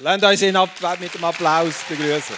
[0.00, 0.56] Lasst uns ihn
[1.00, 2.36] mit dem Applaus begrüßen.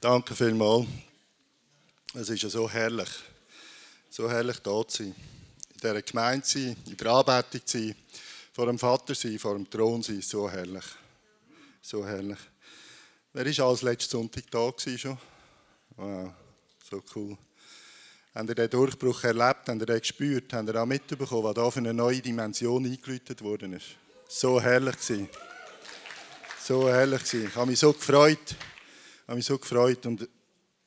[0.00, 0.88] Danke vielmals.
[2.14, 3.08] Es ist ja so herrlich,
[4.10, 5.14] so herrlich da zu sein.
[5.74, 7.94] In dieser Gemeinde zu sein, in der Anbetung zu sein,
[8.52, 10.84] vor dem Vater zu sein, vor dem Thron zu sein, so herrlich.
[11.80, 12.38] So herrlich.
[13.32, 15.18] Wer war als letzten Sonntag da schon?
[15.96, 16.32] Wow,
[16.90, 17.38] so cool.
[18.34, 19.68] Habt ihr den Durchbruch erlebt?
[19.68, 20.52] Habt ihr den gespürt?
[20.52, 23.96] Habt ihr auch mitbekommen, was da für eine neue Dimension eingeläutet worden ist?
[24.28, 25.28] So herrlich gewesen.
[26.62, 27.46] So herrlich gewesen.
[27.48, 28.56] Ich habe mich so gefreut
[29.32, 30.04] habe mich so gefreut.
[30.06, 30.28] Und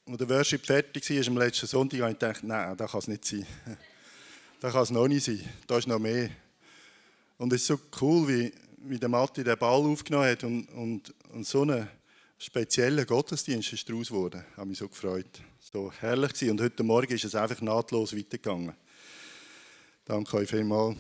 [0.06, 3.08] als der Worship fertig war am letzten Sonntag, habe ich gedacht, nein, das kann es
[3.08, 3.46] nicht sein.
[4.62, 5.42] Das kann es noch nicht sein.
[5.68, 6.30] Da ist noch mehr.
[7.38, 11.14] Und es ist so cool, wie, wie der Matti den Ball aufgenommen hat und, und,
[11.34, 11.88] und so einen
[12.38, 14.44] speziellen Gottesdienst ist daraus geworden.
[14.50, 15.42] Ich habe mich so gefreut.
[15.76, 16.52] So herrlich gewesen.
[16.52, 18.74] Und heute Morgen ist es einfach nahtlos weitergegangen.
[20.06, 20.96] Danke euch vielmals.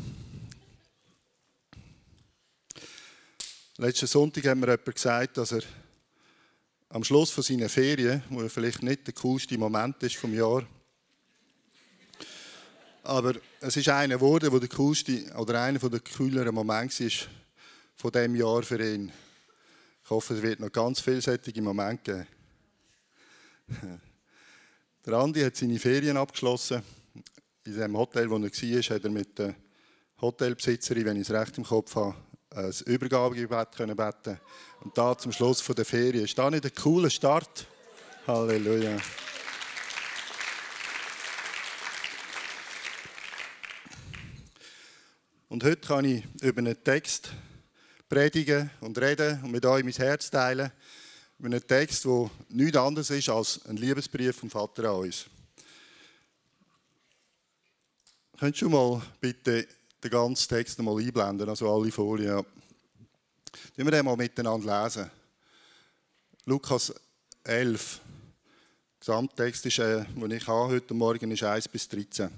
[3.77, 5.61] Letzten Sonntag hat mir jemand gesagt, dass er
[6.89, 10.67] am Schluss von seiner Ferien, wo vielleicht nicht der coolste Moment ist vom Jahr,
[13.03, 17.29] aber es ist einer geworden, wo der coolste oder einer der cooleren Momente ist
[17.95, 19.09] von dem Jahr für ihn.
[20.03, 22.27] Ich hoffe, es wird noch ganz vielseitige Momente
[23.69, 24.01] geben.
[25.05, 26.81] Der Andi hat seine Ferien abgeschlossen.
[27.63, 29.53] In dem Hotel, wo er war, hat er mit der
[30.19, 32.15] Hotelbesitzerin, wenn ich es recht im Kopf habe,
[32.49, 34.39] ein Übergabegebet können beten
[34.81, 36.25] Und da zum Schluss der Ferien.
[36.25, 37.67] Ist das nicht ein cooler Start?
[38.25, 38.97] Halleluja.
[45.49, 47.29] Und heute kann ich über einen Text
[48.09, 50.71] predigen und reden und mit euch mein Herz teilen.
[51.37, 55.25] Über einen Text, der nichts anderes ist als ein Liebesbrief vom Vater an uns.
[58.39, 59.67] Könntest du mal bitte
[60.01, 62.37] den ganzen Text mal einblenden, also alle Folien.
[62.37, 62.45] Ja.
[63.75, 65.11] wir den mal miteinander lesen.
[66.45, 66.93] Lukas
[67.43, 67.99] 11.
[67.99, 72.29] Der Gesamttext, ist, äh, den ich habe heute Morgen, ist 1 bis 13.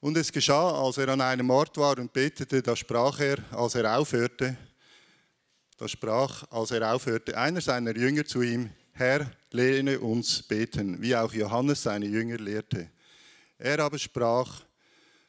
[0.00, 3.74] Und es geschah, als er an einem Ort war und betete, da sprach er, als
[3.74, 4.56] er aufhörte,
[5.76, 11.14] da sprach, als er aufhörte, einer seiner Jünger zu ihm, Herr, lehre uns beten, wie
[11.14, 12.90] auch Johannes seine Jünger lehrte.
[13.58, 14.62] Er aber sprach,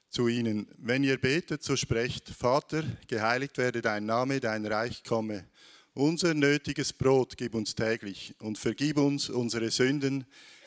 [0.09, 5.46] zu ihnen, wenn ihr betet, so sprecht, Vater, geheiligt werde dein Name, dein Reich komme.
[5.94, 10.25] Unser nötiges Brot gib uns täglich und vergib uns unsere Sünden,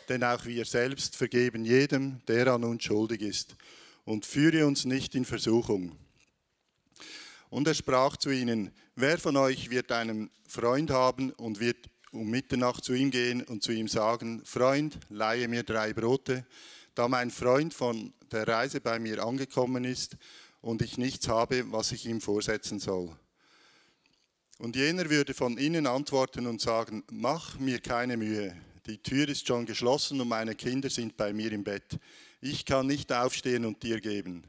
[0.09, 3.57] denn auch wir selbst vergeben jedem, der an uns schuldig ist.
[4.05, 5.97] Und führe uns nicht in Versuchung.
[7.51, 12.29] Und er sprach zu ihnen, wer von euch wird einen Freund haben und wird um
[12.29, 16.45] Mitternacht zu ihm gehen und zu ihm sagen, Freund, leihe mir drei Brote,
[16.95, 20.17] da mein Freund von der Reise bei mir angekommen ist
[20.61, 23.17] und ich nichts habe, was ich ihm vorsetzen soll.
[24.59, 28.57] Und jener würde von innen antworten und sagen, mach mir keine Mühe,
[28.87, 31.99] die Tür ist schon geschlossen und meine Kinder sind bei mir im Bett.
[32.41, 34.45] Ich kann nicht aufstehen und dir geben.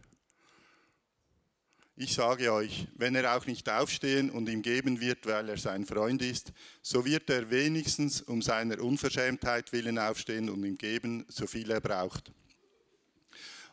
[2.03, 5.85] Ich sage euch, wenn er auch nicht aufstehen und ihm geben wird, weil er sein
[5.85, 6.51] Freund ist,
[6.81, 11.79] so wird er wenigstens um seiner Unverschämtheit willen aufstehen und ihm geben, so viel er
[11.79, 12.31] braucht.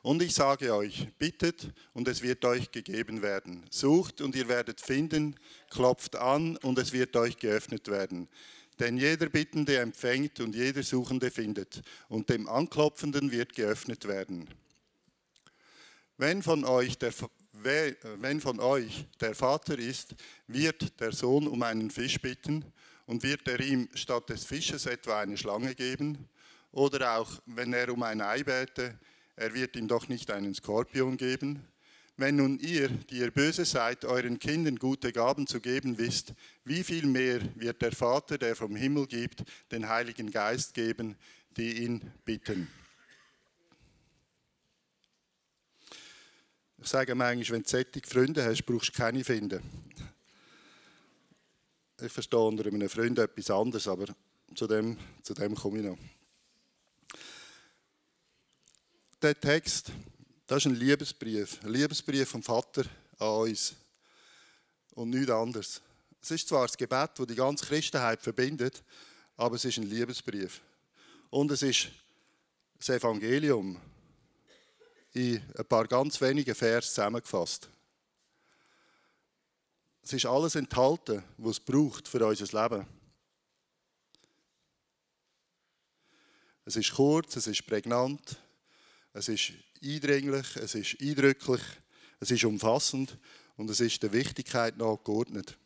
[0.03, 3.65] Und ich sage euch, bittet und es wird euch gegeben werden.
[3.71, 5.34] Sucht und ihr werdet finden,
[5.71, 8.28] klopft an und es wird euch geöffnet werden.
[8.78, 11.81] Denn jeder Bittende empfängt und jeder Suchende findet
[12.11, 14.50] und dem Anklopfenden wird geöffnet werden.
[16.19, 17.12] Wenn von euch der,
[17.63, 20.15] wenn von euch der Vater ist,
[20.47, 22.65] wird der Sohn um einen Fisch bitten
[23.07, 26.29] und wird er ihm statt des Fisches etwa eine Schlange geben?
[26.73, 28.99] Oder auch, wenn er um ein Ei bäte,
[29.37, 31.65] er wird ihm doch nicht einen Skorpion geben.
[32.17, 36.83] Wenn nun ihr, die ihr böse seid, euren Kindern gute Gaben zu geben wisst, wie
[36.83, 41.17] viel mehr wird der Vater, der vom Himmel gibt, den Heiligen Geist geben,
[41.57, 42.69] die ihn bitten.
[46.81, 49.62] Ich sage manchmal, wenn du solche Freunde hast, brauchst du keine finden.
[52.00, 54.06] Ich verstehe unter einem Freund etwas anderes, aber
[54.55, 55.99] zu dem, zu dem komme ich noch
[59.23, 59.91] der Text,
[60.47, 61.58] das ist ein Liebesbrief.
[61.62, 62.85] Ein Liebesbrief vom Vater
[63.19, 63.75] an uns.
[64.94, 65.81] Und nichts anderes.
[66.20, 68.82] Es ist zwar das Gebet, das die ganze Christenheit verbindet,
[69.37, 70.61] aber es ist ein Liebesbrief.
[71.31, 71.88] Und es ist
[72.79, 73.81] das Evangelium
[75.12, 77.69] in ein paar ganz wenigen Vers zusammengefasst.
[80.02, 82.87] Es ist alles enthalten, was es braucht für unser Leben.
[86.64, 88.37] Es ist kurz, es ist prägnant,
[89.12, 89.52] es ist
[89.82, 91.62] eindringlich, es ist eindrücklich,
[92.20, 93.16] Es ist umfassend
[93.56, 95.56] und es ist der Wichtigkeit nachgeordnet.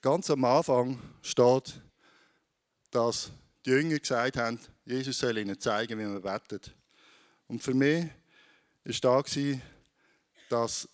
[0.00, 1.80] Ganz am Anfang steht,
[2.90, 3.30] dass
[3.64, 6.74] die Jünger gesagt haben, Jesus soll ihnen zeigen, wie man betet.
[7.46, 8.06] Und für mich
[8.84, 9.22] war da,
[10.48, 10.88] dass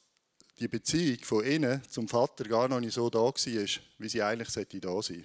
[0.59, 4.49] die Beziehung von ihnen zum Vater gar noch nicht so da war, wie sie eigentlich
[4.49, 5.25] da sein sollte.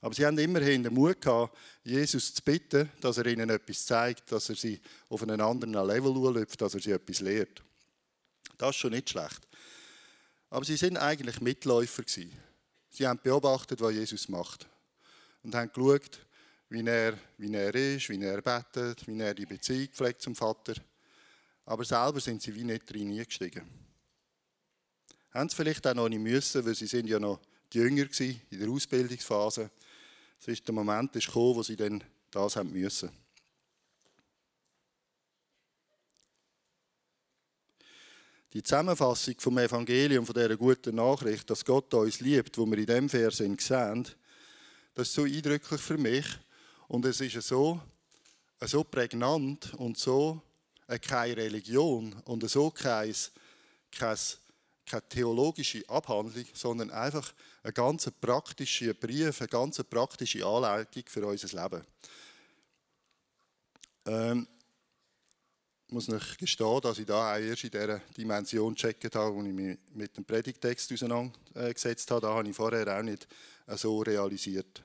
[0.00, 4.30] Aber sie haben immerhin den Mut gehabt, Jesus zu bitten, dass er ihnen etwas zeigt,
[4.30, 7.62] dass er sie auf einen anderen Level läuft, dass er sie etwas lehrt.
[8.58, 9.46] Das ist schon nicht schlecht.
[10.50, 12.02] Aber sie sind eigentlich Mitläufer.
[12.06, 14.68] Sie haben beobachtet, was Jesus macht.
[15.42, 16.25] Und haben geschaut,
[16.68, 20.74] wie er, wie er ist, wie er betet, wie er die Beziehung pflegt zum Vater.
[21.64, 23.62] Aber selber sind sie wie nicht drin gestiegen.
[25.30, 27.40] Haben sie vielleicht auch noch nicht müssen, weil sie sind ja noch
[27.72, 29.70] die Jünger waren, in der Ausbildungsphase.
[30.38, 33.10] Es ist der Moment ist gekommen, wo sie dann das haben müssen.
[38.52, 42.86] Die Zusammenfassung vom Evangelium, von dieser guten Nachricht, dass Gott uns liebt, wo wir in
[42.86, 43.56] dem Vers sehen,
[44.94, 46.26] das ist so eindrücklich für mich.
[46.88, 47.80] Und es ist so,
[48.60, 50.42] so prägnant und so
[51.02, 53.14] keine Religion und so kein,
[53.90, 54.18] kein,
[54.86, 57.32] keine theologische Abhandlung, sondern einfach
[57.64, 61.84] ein ganz praktischer Brief, eine ganz praktische Anleitung für unser Leben.
[64.06, 64.46] Ähm,
[65.88, 69.42] ich muss euch gestehen, dass ich da auch erst in dieser Dimension gecheckt habe, wo
[69.42, 72.22] ich mich mit dem Predigtext auseinandergesetzt habe.
[72.22, 73.28] Da habe ich vorher auch nicht
[73.68, 74.82] so realisiert.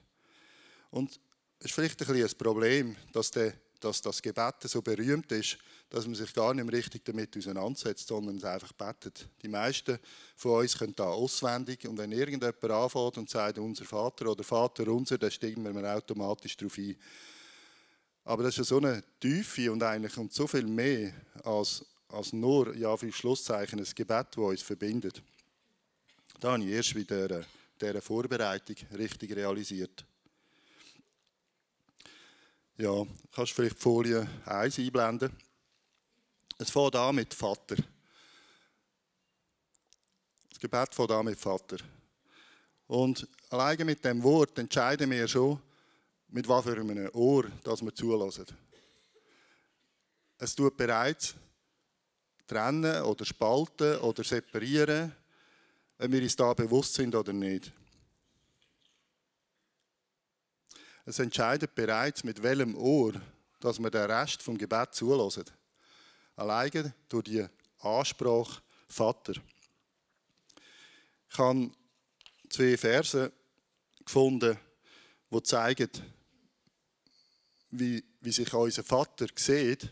[0.92, 1.20] Und
[1.62, 5.58] ist vielleicht ein, ein Problem, dass, der, dass das Gebet so berühmt ist,
[5.90, 9.28] dass man sich gar nicht mehr richtig damit auseinandersetzt, sondern es einfach betet.
[9.42, 10.00] Die meisten
[10.36, 14.88] von uns können da auswendig und wenn irgendjemand anfängt und sagt, unser Vater oder Vater
[14.88, 16.96] unser, dann steigen wir automatisch darauf ein.
[18.24, 21.14] Aber das ist ja so eine Tiefe und eigentlich und so viel mehr
[21.44, 25.22] als, als nur, ja, für Schlusszeichen, ein Gebet, das uns verbindet.
[26.40, 27.46] Da habe ich erst wieder
[27.80, 30.06] dieser Vorbereitung richtig realisiert.
[32.78, 35.36] Ja, kannst du vielleicht die Folie 1 einblenden?
[36.58, 37.76] Es fängt an mit Vater.
[40.50, 41.78] Das Gebet fängt an mit Vater.
[42.88, 45.62] Und alleine mit dem Wort entscheiden wir schon,
[46.30, 48.46] mit was für einem Ohr dass wir zulassen.
[50.38, 51.36] Es tut bereits
[52.48, 55.16] trennen oder spalten oder separieren,
[56.00, 57.72] ob wir uns da bewusst sind oder nicht.
[61.06, 63.14] Es entscheidet bereits, mit welchem Ohr
[63.62, 65.46] dass wir den Rest vom Gebet zulassen.
[66.36, 67.46] Alleine durch die
[67.80, 69.34] Ansprache Vater.
[71.30, 71.72] Ich habe
[72.50, 73.32] zwei Verse
[74.04, 74.58] gefunden,
[75.30, 75.90] die zeigen,
[77.70, 79.90] wie, wie sich unser Vater sieht,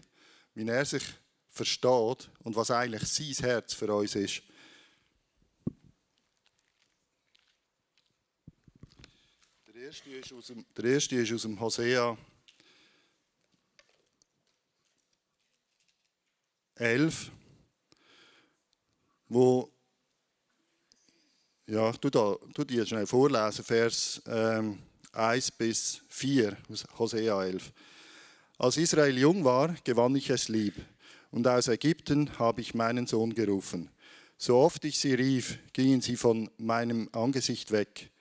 [0.54, 1.04] wie er sich
[1.50, 4.42] versteht und was eigentlich sein Herz für uns ist.
[9.90, 12.16] Erste ist aus dem, der erste ist aus dem Hosea
[16.76, 17.32] 11,
[19.30, 19.72] wo
[21.66, 24.78] ja, tu, da, die schnell vorlesen, Vers ähm,
[25.12, 27.72] 1 bis 4 aus Hosea 11.
[28.60, 30.76] Als Israel jung war, gewann ich es lieb,
[31.32, 33.90] und aus Ägypten habe ich meinen Sohn gerufen.
[34.38, 38.12] So oft ich sie rief, gingen sie von meinem Angesicht weg.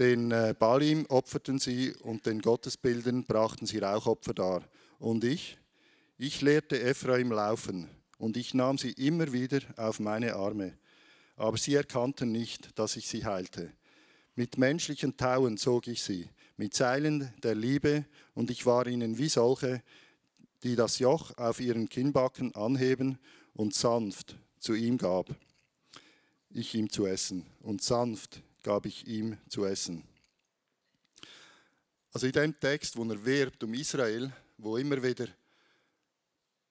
[0.00, 4.62] Den äh, Balim opferten sie und den Gottesbildern brachten sie Rauchopfer dar.
[4.98, 5.58] Und ich,
[6.16, 10.78] ich lehrte Ephraim laufen, und ich nahm sie immer wieder auf meine Arme.
[11.36, 13.72] Aber sie erkannten nicht, dass ich sie heilte.
[14.36, 19.28] Mit menschlichen Tauen zog ich sie, mit Seilen der Liebe, und ich war ihnen wie
[19.28, 19.82] solche,
[20.62, 23.18] die das Joch auf ihren Kinnbacken anheben
[23.52, 25.28] und sanft zu ihm gab.
[26.48, 30.04] Ich ihm zu essen, und sanft gab ich ihm zu essen.
[32.12, 35.28] Also in dem Text, wo er wirbt um Israel, wo immer wieder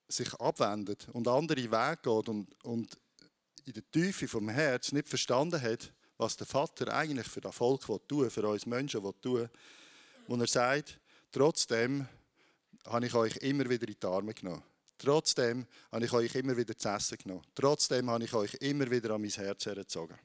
[0.08, 2.96] sich abwendet und andere Wege geht und, und
[3.64, 7.82] in der Tiefe vom Herz nicht verstanden hat, was der Vater eigentlich für das Volk
[8.06, 9.48] tun für uns Menschen tun
[10.26, 11.00] wo er sagt,
[11.32, 12.06] trotzdem
[12.86, 14.62] habe ich euch immer wieder in die Arme genommen.
[14.98, 17.42] Trotzdem habe ich euch immer wieder zu essen genommen.
[17.54, 20.16] Trotzdem habe ich euch immer wieder an mein Herz hergezogen.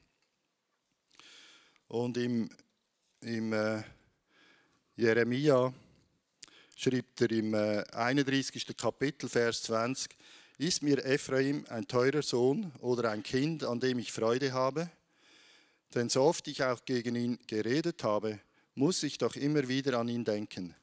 [1.88, 2.50] Und im,
[3.20, 3.82] im äh,
[4.96, 5.72] Jeremia
[6.74, 8.76] schreibt er im äh, 31.
[8.76, 10.16] Kapitel, Vers 20,
[10.58, 14.90] ist mir Ephraim ein teurer Sohn oder ein Kind, an dem ich Freude habe?
[15.94, 18.40] Denn so oft ich auch gegen ihn geredet habe,
[18.74, 20.74] muss ich doch immer wieder an ihn denken.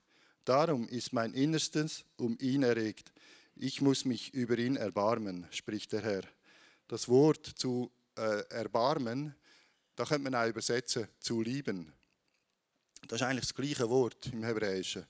[0.45, 3.11] Darum ist mein Innerstes um ihn erregt.
[3.55, 6.23] ich muss mich über ihn erbarmen, spricht der Herr.
[6.87, 9.35] Das Wort zu äh, erbarmen,
[9.95, 11.91] da könnte man auch übersetzen, zu lieben.
[13.07, 15.05] Das ist eigentlich das gleiche Wort im Hebräischen.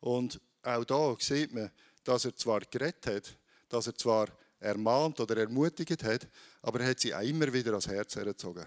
[0.00, 1.70] Und auch da sieht man,
[2.04, 3.36] dass er zwar geredet hat,
[3.68, 4.28] dass er zwar
[4.60, 6.26] ermahnt oder ermutigt hat,
[6.62, 8.66] aber er hat sie auch immer wieder ans Herz hergezogen.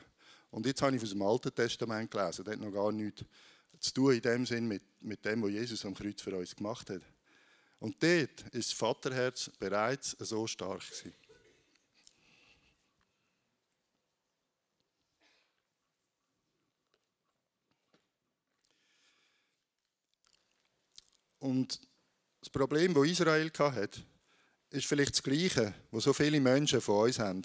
[0.51, 3.24] Und jetzt habe ich aus dem Alten Testament gelesen, das hat noch gar nichts
[3.79, 6.89] zu tun in dem Sinn mit, mit dem, was Jesus am Kreuz für uns gemacht
[6.89, 7.01] hat.
[7.79, 11.13] Und dort ist das Vaterherz bereits so stark gewesen.
[21.41, 21.79] Und
[22.39, 24.01] das Problem, das Israel hatte,
[24.69, 27.41] ist vielleicht das Gleiche, was so viele Menschen von uns haben.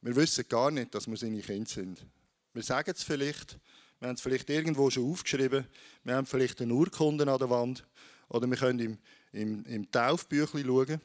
[0.00, 2.06] Wir wissen gar nicht, dass wir seine Kinder sind.
[2.54, 3.58] Wir sagen es vielleicht,
[3.98, 5.66] wir haben es vielleicht irgendwo schon aufgeschrieben,
[6.04, 7.84] wir haben vielleicht eine Urkunde an der Wand
[8.28, 8.98] oder wir können im,
[9.32, 11.00] im, im Taufbüchlein schauen.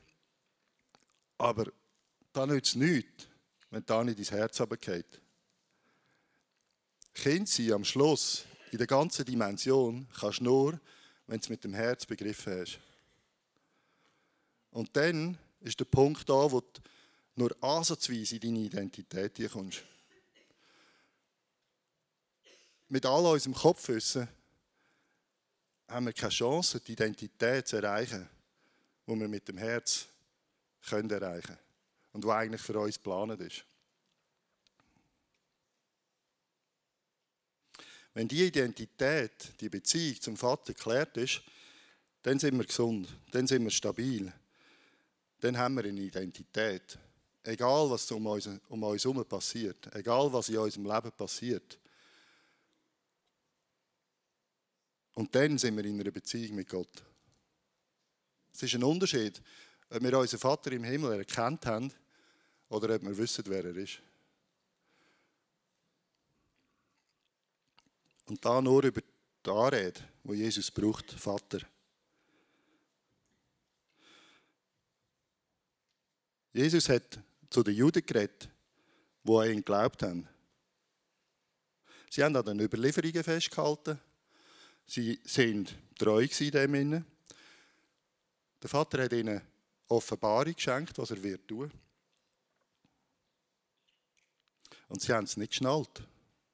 [1.40, 1.66] Aber
[2.32, 3.28] da nützt es nichts,
[3.72, 5.20] wenn da nicht ins Herz runtergeht.
[7.16, 10.80] Kind sein am Schluss, in der ganzen Dimension, kannst du nur,
[11.34, 12.80] wenn du es mit dem Herz begriffen hast.
[14.70, 16.80] Und dann ist der Punkt da, wo du
[17.34, 19.82] nur ansatzweise in deine Identität kommst.
[22.88, 24.28] Mit all unserem Kopfwissen
[25.88, 28.30] haben wir keine Chance, die Identität zu erreichen,
[29.08, 30.06] die wir mit dem Herz
[30.92, 31.60] erreichen können
[32.12, 33.66] und die eigentlich für uns geplant ist.
[38.14, 41.42] Wenn die Identität, die Beziehung zum Vater geklärt ist,
[42.22, 44.32] dann sind wir gesund, dann sind wir stabil,
[45.40, 46.98] dann haben wir eine Identität.
[47.44, 51.78] Egal, was um uns, um uns herum passiert, egal, was in unserem Leben passiert.
[55.16, 57.04] Und dann sind wir in einer Beziehung mit Gott.
[58.54, 59.42] Es ist ein Unterschied,
[59.90, 61.92] ob wir unseren Vater im Himmel erkannt haben
[62.70, 64.02] oder ob wir wissen, wer er ist.
[68.26, 71.60] Und da nur über die Anrede, wo Jesus braucht, Vater.
[76.54, 78.50] Jesus hat zu den Juden geredet,
[79.24, 80.28] die an ihn geglaubt haben.
[82.10, 84.00] Sie haben an den Überlieferungen festgehalten.
[84.86, 87.06] Sie sind treu in dem
[88.62, 89.42] Der Vater hat ihnen
[89.88, 91.72] Offenbarung geschenkt, was er wird tun.
[94.88, 96.04] Und sie haben es nicht geschnallt.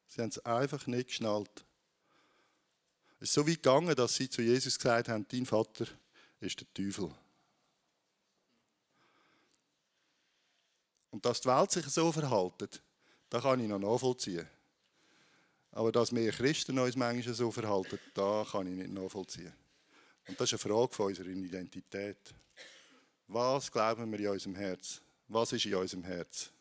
[0.09, 1.63] Sie haben es einfach nicht geschnallt.
[3.19, 5.85] Es ist so weit gegangen, dass sie zu Jesus gesagt haben, dein Vater
[6.41, 7.11] ist der Teufel.
[11.11, 12.81] Und dass die Welt sich so verhält,
[13.29, 14.47] da kann ich noch nachvollziehen.
[15.71, 19.53] Aber dass wir Christen uns manchmal so verhalten, da kann ich nicht nachvollziehen.
[20.27, 22.33] Und das ist eine Frage von unserer Identität.
[23.27, 25.01] Was glauben wir in unserem Herz?
[25.27, 26.51] Was ist in unserem Herz?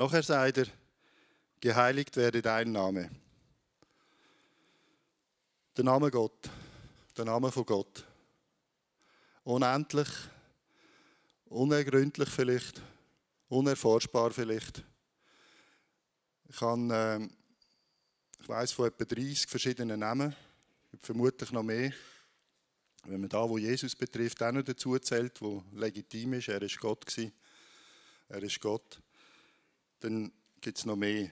[0.00, 0.66] Nachher sagt er,
[1.60, 3.10] geheiligt werde dein Name.
[5.76, 6.48] Der Name Gott,
[7.18, 8.06] der Name von Gott.
[9.44, 10.08] Unendlich,
[11.50, 12.80] unergründlich vielleicht,
[13.50, 14.82] unerforschbar vielleicht.
[16.48, 17.28] Ich, habe, äh,
[18.40, 20.34] ich weiß von etwa 30 verschiedenen Namen,
[20.98, 21.92] vermutlich noch mehr.
[23.04, 26.80] Wenn man da, wo Jesus betrifft, auch noch dazu zählt, wo legitim ist, er ist
[26.80, 27.34] Gott gewesen,
[28.30, 28.98] er ist Gott,
[30.00, 31.30] dann gibt es noch mehr.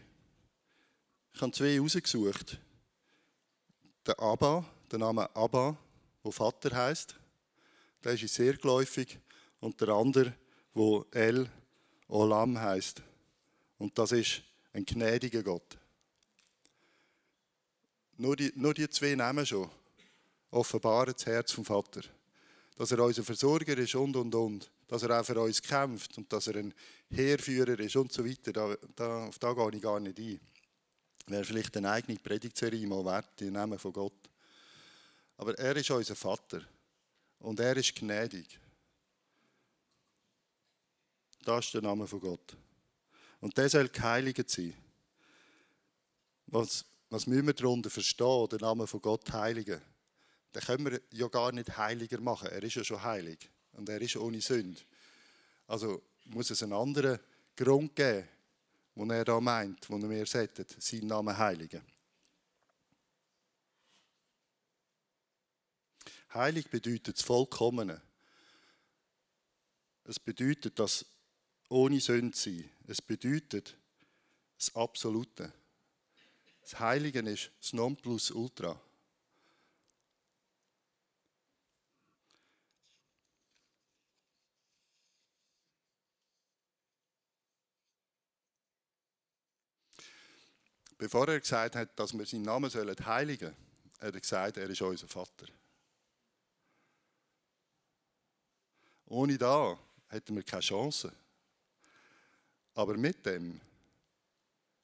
[1.35, 2.59] Ich habe zwei rausgesucht.
[4.07, 5.77] Der Abba, der Name Abba,
[6.23, 7.15] wo Vater heißt
[8.05, 9.19] der ist sehr geläufig,
[9.61, 10.35] und der andere,
[10.73, 11.51] wo El
[12.09, 13.03] Olam heißt.
[13.79, 15.77] Und das ist ein gnädiger Gott.
[18.17, 19.69] Nur die, nur die zwei Namen schon
[20.51, 22.03] offenbaren das Herz vom Vater.
[22.77, 24.71] Dass er unser Versorger ist und und und.
[24.87, 26.73] Dass er auch für uns kämpft und dass er ein
[27.11, 28.53] Heerführer ist und so weiter.
[28.53, 30.41] Da, da, auf da gehe ich gar nicht ein.
[31.27, 34.31] Wäre vielleicht eine eigene Predigtserie mal wert, die Namen von Gott.
[35.37, 36.62] Aber er ist unser Vater.
[37.41, 38.59] Und er ist gnädig.
[41.45, 42.57] Das ist der Name von Gott.
[43.41, 44.75] Und der soll geheiligt sein.
[46.47, 49.81] Was, was müssen wir darunter verstehen, den Namen von Gott heiligen?
[50.55, 52.49] Den können wir ja gar nicht heiliger machen.
[52.49, 53.49] Er ist ja schon heilig.
[53.73, 54.81] Und er ist ohne Sünde.
[55.67, 57.19] Also muss es einen anderen
[57.57, 58.29] Grund geben,
[58.95, 61.83] wo er da meint, er mir sagt, seinen Namen heiligen.
[66.35, 68.01] Heilig bedeutet das Vollkommene.
[70.05, 71.07] Es bedeutet das
[71.69, 72.71] ohne Sünde sein.
[72.87, 73.77] Es bedeutet
[74.57, 75.53] das Absolute.
[76.61, 78.81] Das Heilige ist das Nonplusultra.
[90.99, 93.69] Bevor er gesagt hat, dass wir seinen Namen sollen heiligen sollen,
[94.00, 95.47] hat er gesagt, er ist unser Vater.
[99.07, 99.78] Ohne da
[100.09, 101.12] hätten wir keine Chance.
[102.75, 103.61] Aber mit dem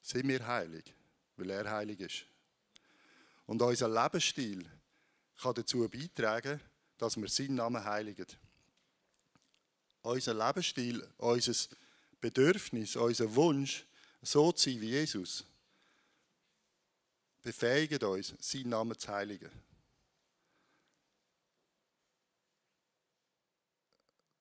[0.01, 0.93] sind wir heilig,
[1.35, 2.25] weil er heilig ist.
[3.45, 4.65] Und unser Lebensstil
[5.37, 6.59] kann dazu beitragen,
[6.97, 8.27] dass wir seinen Namen heiligen.
[10.01, 11.53] Unser Lebensstil, unser
[12.19, 13.85] Bedürfnis, unser Wunsch,
[14.21, 15.45] so zu sein wie Jesus,
[17.45, 19.51] befähigt uns, seinen Namen zu heiligen.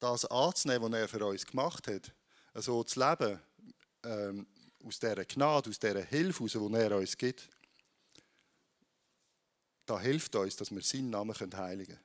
[0.01, 2.15] Das anzunehmen, was er für uns gemacht hat,
[2.55, 3.39] so zu leben,
[4.05, 4.47] ähm,
[4.83, 7.51] aus dieser Gnade, aus dieser Hilfe, die er uns gibt,
[9.85, 11.99] da hilft uns, dass wir seinen Namen heiligen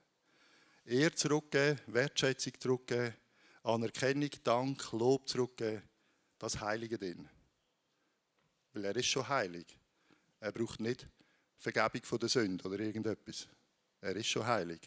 [0.84, 1.00] können.
[1.00, 3.14] Ehr zurückgeben, Wertschätzung zurückgeben,
[3.62, 5.82] Anerkennung, Dank, Lob zurückgeben,
[6.38, 7.26] das heiligt ihn.
[8.74, 9.79] Weil er ist schon heilig.
[10.40, 11.06] Er braucht nicht
[11.58, 13.46] Vergebung von der Sünde oder irgendetwas.
[14.00, 14.80] Er ist schon heilig.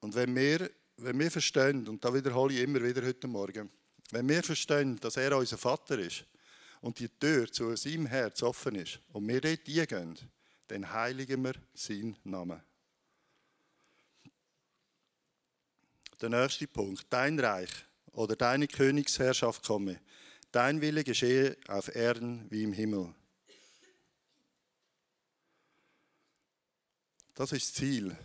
[0.00, 3.68] Und wenn wir, wenn wir verstehen, und da wiederhole ich immer wieder heute Morgen,
[4.10, 6.24] wenn wir verstehen, dass er unser Vater ist
[6.80, 10.16] und die Tür zu seinem Herz offen ist und wir dort gehen,
[10.68, 12.67] dann heiligen wir seinen Namen.
[16.20, 17.06] Der nächste Punkt.
[17.10, 17.70] Dein Reich
[18.12, 20.00] oder deine Königsherrschaft komme.
[20.50, 23.14] Dein Wille geschehe auf Erden wie im Himmel.
[27.34, 28.16] Das ist das Ziel.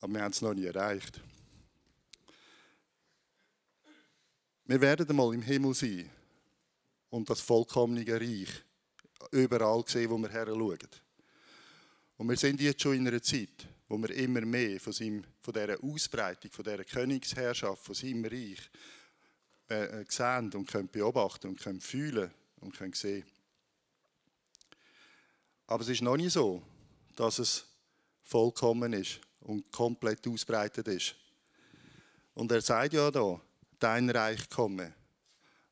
[0.00, 1.20] Aber wir haben es noch nie erreicht.
[4.66, 6.08] Wir werden einmal im Himmel sein
[7.10, 8.48] und das vollkommene Reich
[9.32, 10.78] überall sehen, wo wir her schauen.
[12.16, 15.54] Und wir sind jetzt schon in einer Zeit, wo wir immer mehr von, seinem, von
[15.54, 18.58] dieser Ausbreitung, von dieser Königsherrschaft, von seinem Reich
[19.70, 23.24] äh, äh, sehen und können beobachten und können fühlen und können sehen.
[25.68, 26.60] Aber es ist noch nicht so,
[27.14, 27.64] dass es
[28.24, 31.14] vollkommen ist und komplett ausbreitet ist.
[32.34, 33.40] Und er sagt ja da,
[33.78, 34.92] dein Reich komme.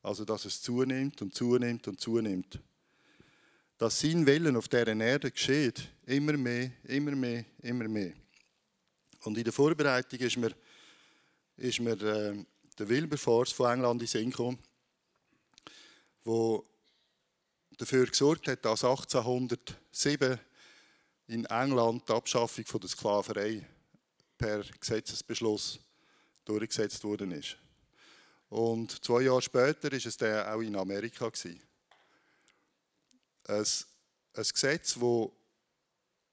[0.01, 2.57] Also, dass es zunimmt und zunimmt und zunimmt
[3.83, 5.89] dass sein Willen auf dieser Erde geschieht.
[6.05, 8.13] Immer mehr, immer mehr, immer mehr.
[9.25, 10.51] Und in der Vorbereitung ist mir,
[11.57, 12.45] ist mir äh,
[12.79, 14.57] der Wilberforce von England in Sinn gekommen,
[16.23, 16.65] wo
[17.77, 20.39] dafür gesorgt hat, dass 1807
[21.27, 23.67] in England die Abschaffung von der Sklaverei
[24.37, 25.77] per Gesetzesbeschluss
[26.45, 27.57] durchgesetzt worden ist.
[28.47, 31.61] Und zwei Jahre später ist es dann auch in Amerika gewesen
[33.47, 33.65] ein,
[34.35, 35.35] ein Gesetz, wo,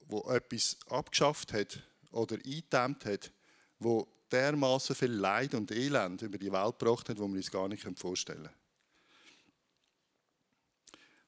[0.01, 3.33] wo etwas abgeschafft hat oder eingedämmt hat,
[3.79, 7.69] wo dermaßen viel Leid und Elend über die Welt gebracht hat, wo wir uns gar
[7.69, 8.55] nicht vorstellen können.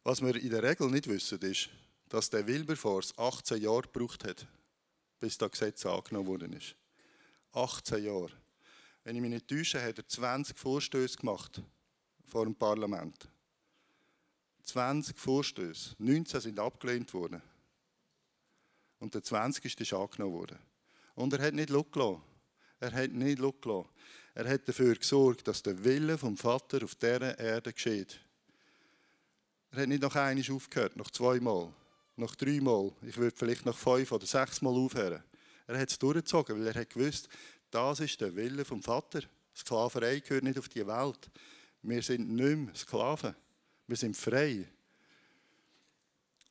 [0.04, 1.68] Was wir in der Regel nicht wissen, ist,
[2.08, 4.46] dass der Wilberforce 18 Jahre gebraucht hat,
[5.20, 6.74] bis das Gesetz angenommen worden ist.
[7.52, 8.32] 18 Jahre.
[9.04, 11.62] Wenn ich mich nicht täusche, hat er 20 Vorstöße gemacht
[12.24, 13.28] vor dem Parlament.
[14.62, 17.42] 20 Vorstöße, 19 sind abgelehnt worden.
[18.98, 19.80] Und der 20.
[19.80, 20.58] ist angenommen worden.
[21.14, 22.22] Und er hat nicht gelassen.
[22.80, 23.88] Er hat nicht gelassen.
[24.34, 28.20] Er hat dafür gesorgt, dass der Wille vom Vater auf dieser Erde geschieht.
[29.72, 31.72] Er hat nicht noch einmal aufgehört, noch zweimal,
[32.16, 32.92] noch dreimal.
[33.02, 35.22] Ich würde vielleicht noch fünf oder sechsmal aufhören.
[35.66, 37.28] Er hat es durchgezogen, weil er hat gewusst,
[37.70, 39.22] das ist der Wille vom Vater.
[39.56, 41.30] Sklaverei gehört nicht auf die Welt.
[41.82, 43.34] Wir sind nicht mehr Sklaven.
[43.86, 44.68] Wir sind frei.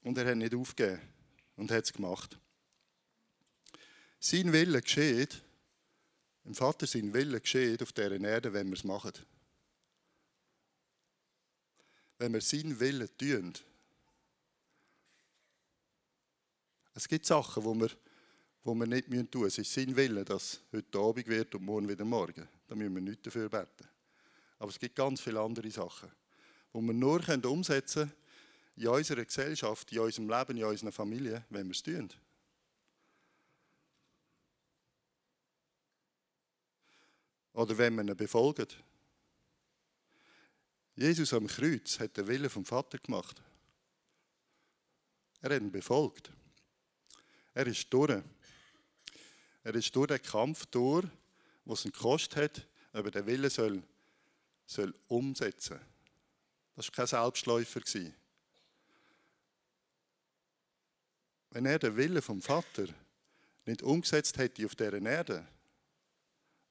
[0.03, 1.01] Und er hat nicht aufgegeben
[1.55, 2.37] und hat es gemacht.
[4.19, 5.41] Sein Wille geschieht,
[6.43, 9.13] im Vater sein Wille geschieht auf dieser Erde, wenn wir es machen.
[12.17, 13.53] Wenn wir seinen Willen tun.
[16.93, 17.89] Es gibt Sachen, wo wir,
[18.63, 19.61] wo wir nicht tun müssen.
[19.61, 22.47] Es ist sein Wille, dass heute Abend wird und morgen wieder morgen.
[22.67, 23.87] Da müssen wir nicht dafür beten.
[24.59, 26.11] Aber es gibt ganz viele andere Sachen
[26.73, 28.21] die wir nur umsetzen können
[28.75, 32.09] in unserer Gesellschaft, in unserem Leben, in unserer Familie, wenn wir es tun.
[37.53, 38.67] Oder wenn wir ihn befolgen.
[40.95, 43.41] Jesus am Kreuz hat den Willen vom Vater gemacht.
[45.41, 46.31] Er hat ihn befolgt.
[47.53, 48.23] Er ist durch.
[49.63, 51.05] Er ist durch den Kampf durch,
[51.65, 53.83] was ihn gekostet hat, ob er den Willen soll,
[54.65, 55.90] soll umsetzen soll.
[56.75, 57.81] Das war kein Selbstläufer.
[61.51, 62.87] Wenn er den Willen vom Vater
[63.65, 65.45] nicht umgesetzt hätte auf dieser Erde,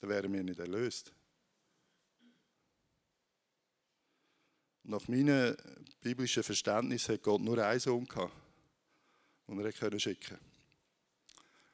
[0.01, 1.13] dann wären wir nicht erlöst.
[4.83, 5.57] Nach meinem
[6.01, 8.33] biblischen Verständnis hat Gott nur einen Sohn gehabt,
[9.47, 10.45] den er schicken konnte.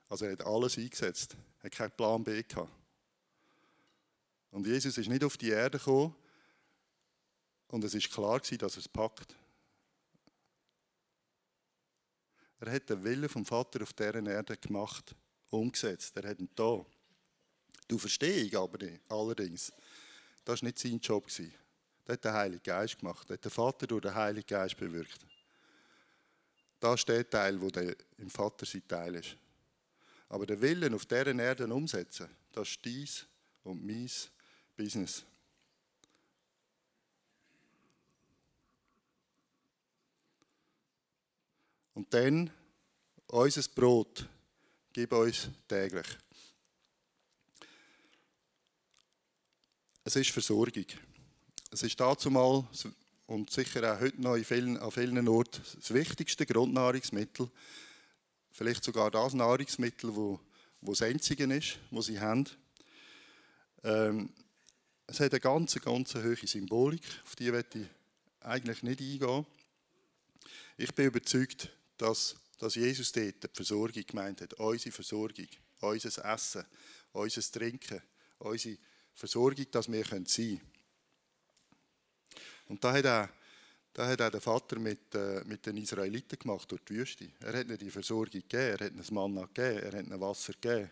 [0.08, 2.70] Also er hat alles eingesetzt, er hat keinen Plan B gehabt.
[4.50, 6.14] Und Jesus ist nicht auf die Erde gekommen
[7.68, 9.34] und es ist klar gewesen, dass er es packt.
[12.60, 15.14] Er hat den Willen vom Vater auf dieser Erde gemacht,
[15.50, 16.16] umgesetzt.
[16.16, 16.84] Er hat ihn da.
[17.86, 19.72] Du verstehst aber nicht, allerdings,
[20.44, 21.26] das war nicht sein Job.
[21.26, 23.28] Das hat der Heilige Geist gemacht.
[23.28, 25.26] Das hat der Vater durch den Heiligen Geist bewirkt.
[26.80, 29.36] Das ist der Teil, der im Vater sein Teil ist.
[30.28, 33.26] Aber der Willen auf dieser Erde umsetzen, das ist dies
[33.62, 34.10] und mein
[34.76, 35.24] Business.
[41.96, 42.50] Und dann,
[43.28, 44.28] unser Brot,
[44.92, 46.06] gib uns täglich.
[50.04, 50.84] Es ist Versorgung.
[51.70, 52.68] Es ist dazu mal
[53.26, 57.50] und sicher auch heute noch vielen, an vielen Orten das wichtigste Grundnahrungsmittel.
[58.52, 60.38] Vielleicht sogar das Nahrungsmittel, wo,
[60.82, 62.46] wo das einzige ist, wo sie haben.
[63.84, 64.34] Ähm,
[65.06, 67.86] es hat eine ganz, ganz hohe Symbolik, auf die werde ich
[68.40, 69.46] eigentlich nicht eingehen.
[70.76, 74.54] Ich bin überzeugt, dass, dass Jesus dort die Versorgung gemeint hat.
[74.54, 75.48] Unsere Versorgung,
[75.80, 76.64] unser Essen,
[77.12, 78.02] unser Trinken,
[78.38, 78.78] unsere
[79.14, 80.60] Versorgung, dass wir sein können.
[82.68, 83.28] Und da hat auch,
[83.92, 87.30] da hat auch der Vater mit, äh, mit den Israeliten gemacht durch die Wüste.
[87.40, 90.20] Er hat ihnen die Versorgung gegeben, er hat ihnen das Manna gegeben, er hat ihnen
[90.20, 90.90] Wasser gegeben.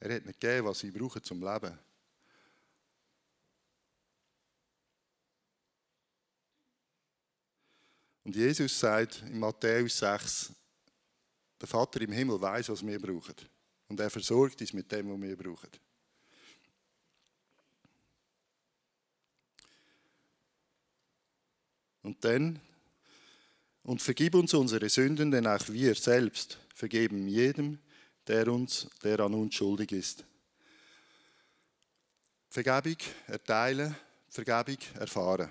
[0.00, 1.78] Er hat ihnen gegeben, was sie brauchen zum Leben.
[8.24, 10.52] Und Jesus sagt in Matthäus 6,
[11.60, 13.34] der Vater im Himmel weiß, was wir brauchen.
[13.88, 15.70] Und er versorgt uns mit dem, was wir brauchen.
[22.02, 22.60] Und dann,
[23.82, 27.78] und vergib uns unsere Sünden, denn auch wir selbst vergeben jedem,
[28.26, 30.24] der, uns, der an uns schuldig ist.
[32.48, 33.94] Vergebung erteilen,
[34.28, 35.50] Vergebung erfahren.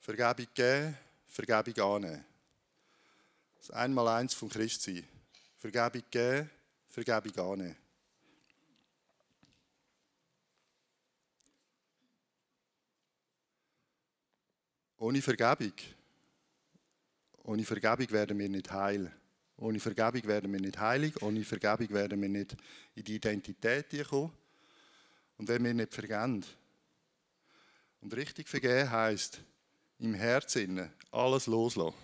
[0.00, 0.96] Vergebung geben,
[1.34, 2.24] Vergebung annehmen.
[3.58, 5.04] Das Einmaleins vom Christsein.
[5.58, 6.48] Vergebung geben,
[6.88, 7.76] Vergebung annehmen.
[14.98, 15.72] Ohne Vergebung,
[17.42, 19.12] ohne Vergebung werden wir nicht heil.
[19.56, 21.20] Ohne Vergebung werden wir nicht heilig.
[21.20, 22.56] Ohne Vergebung werden wir nicht
[22.94, 24.32] in die Identität kommen.
[25.36, 26.44] Und wenn wir nicht vergeben,
[28.00, 29.40] und richtig vergeben heisst,
[29.98, 31.96] im Herzen alles loslassen.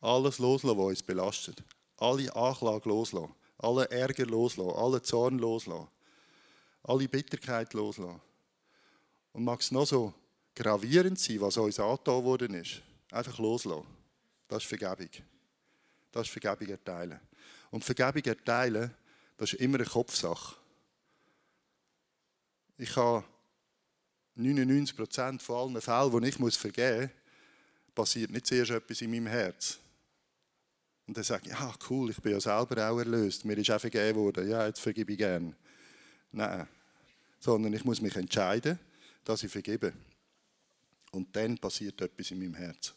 [0.00, 1.62] Alles loslassen, was uns belastet.
[1.96, 3.34] Alle Anklage loslassen.
[3.58, 4.76] Alle Ärger loslassen.
[4.76, 5.88] Alle Zorn loslassen.
[6.82, 8.20] Alle Bitterkeit loslassen.
[9.32, 10.14] Und mag es noch so
[10.54, 12.82] gravierend sein, was uns angetan worden ist.
[13.10, 13.86] Einfach loslassen.
[14.48, 15.10] Das ist Vergebung.
[16.12, 17.20] Das ist Vergebung erteilen.
[17.70, 18.94] Und Vergebung erteilen,
[19.36, 20.56] das ist immer eine Kopfsache.
[22.76, 23.24] Ich habe
[24.36, 29.26] 99% von allen Fällen, die ich muss vergeben muss, passiert nicht zuerst etwas in meinem
[29.26, 29.78] Herz.
[31.06, 33.80] Und dann sage ich, ja cool, ich bin ja selber auch erlöst, mir ist auch
[33.80, 35.54] vergeben worden, ja, jetzt vergebe ich gern.
[36.32, 36.66] Nein,
[37.38, 38.78] sondern ich muss mich entscheiden,
[39.22, 39.92] dass ich vergebe.
[41.12, 42.94] Und dann passiert etwas in meinem Herz.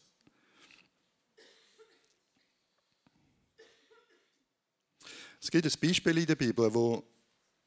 [5.41, 6.71] Es gibt ein Beispiel in der Bibel,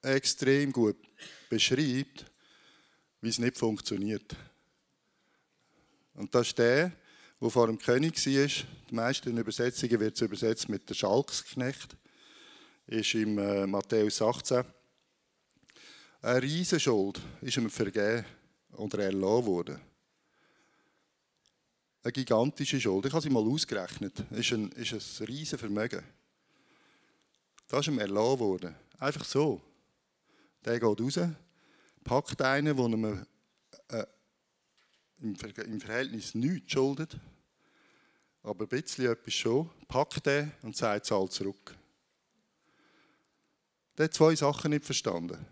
[0.03, 0.97] das extrem gut
[1.49, 2.30] beschreibt,
[3.21, 4.37] wie es nicht funktioniert.
[6.15, 6.93] Und das ist der,
[7.41, 8.47] der vor dem König war.
[8.91, 11.97] Die meisten Übersetzungen wird es übersetzt mit der Schalksknecht.
[12.87, 14.65] Ist im äh, Matthäus 18.
[16.23, 18.27] Eine Riesenschuld ist ihm vergeben
[18.73, 19.81] oder erlassen worden.
[22.03, 23.07] Eine gigantische Schuld.
[23.07, 24.25] Ich habe sie mal ausgerechnet.
[24.31, 26.03] Ist ein, ist ein riesen Vermögen.
[27.69, 28.75] Das ist ihm erlassen worden.
[28.99, 29.63] Einfach so.
[30.65, 31.19] Der geht raus,
[32.05, 33.27] packt einen, der ihm
[33.89, 34.07] äh,
[35.21, 37.19] im Verhältnis nichts schuldet,
[38.43, 41.77] aber ein bisschen etwas schon, packt den und sagt all zurück.
[43.99, 45.45] Der hat zwei Sachen nicht verstanden.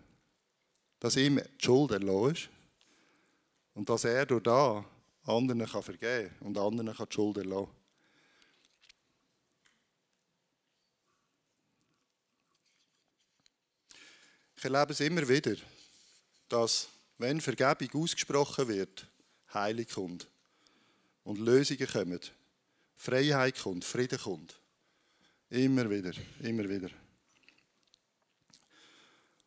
[0.99, 2.49] Dass ihm die Schuld erlassen ist
[3.73, 4.83] und dass er durch da
[5.23, 7.69] anderen kann vergeben und anderen kann die Schuld erlassen.
[14.57, 15.55] Ich erlebe es immer wieder,
[16.49, 19.07] dass, wenn Vergebung ausgesprochen wird,
[19.53, 20.27] Heilung kommt
[21.23, 22.19] und Lösungen kommen,
[22.95, 24.59] Freiheit kommt, Frieden kommt.
[25.49, 26.89] Immer wieder, immer wieder.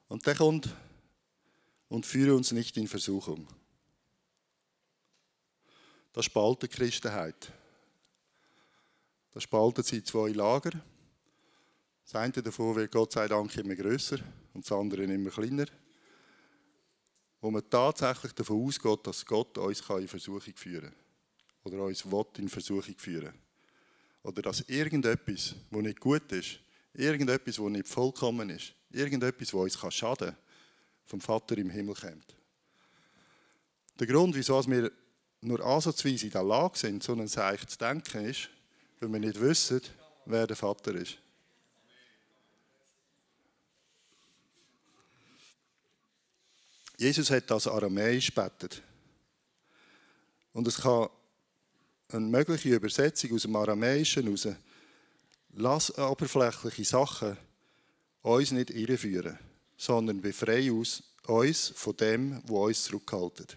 [0.09, 0.69] Und der kommt
[1.89, 3.47] und führe uns nicht in Versuchung.
[6.13, 7.53] Das spaltet die Christenheit.
[9.33, 10.73] Das spaltet sie in zwei Lager.
[12.05, 14.19] Das eine davon wird Gott sei Dank immer größer
[14.53, 15.67] und das andere immer kleiner.
[17.43, 20.95] Wo man tatsächlich davon ausgeht, dass Gott uns in Versuchung führen kann.
[21.65, 22.05] Oder uns
[22.39, 23.35] in Versuchung führen
[24.23, 26.61] Oder dass irgendetwas, was nicht gut ist,
[26.95, 30.37] irgendetwas, was nicht vollkommen ist, irgendetwas, was uns schaden kann,
[31.05, 32.37] vom Vater im Himmel kommt.
[33.99, 34.91] Der Grund, wieso wir
[35.41, 38.49] nur ansatzweise in der Lage sind, so ein Zeichen zu denken, ist,
[39.01, 39.81] weil wir nicht wissen,
[40.27, 41.19] wer der Vater ist.
[47.03, 48.81] Jesus hat das Aramäisch betet.
[50.53, 51.09] Und es kann
[52.09, 54.47] eine mögliche Übersetzung aus dem Aramäischen heraus,
[55.55, 57.37] lass oberflächliche Sachen
[58.23, 59.37] uns nicht irreführen,
[59.77, 63.57] sondern befreie uns, uns von dem, wo uns zurückhaltet.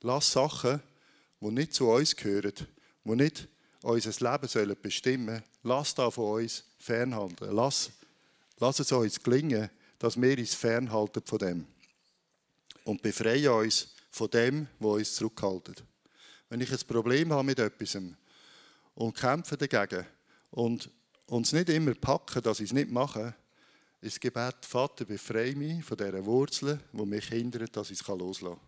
[0.00, 0.80] Lass Sachen,
[1.40, 2.52] die nicht zu uns gehören,
[3.04, 3.48] die nicht
[3.82, 7.50] unser Leben sollen bestimmen lass da von uns fernhalten.
[7.50, 7.90] Lass,
[8.60, 11.66] lass es uns gelingen, dass wir uns fernhalten von dem.
[12.86, 15.82] Und befreie uns von dem, was uns zurückhaltet.
[16.48, 17.98] Wenn ich ein Problem habe mit etwas
[18.94, 20.06] und kämpfe dagegen
[20.50, 20.88] und
[21.26, 23.34] uns nicht immer packen, dass ich es nicht mache,
[24.00, 28.06] ist das Gebet, Vater, befreie mich von dieser Wurzeln, die mich hindert, dass ich es
[28.06, 28.66] loslassen kann.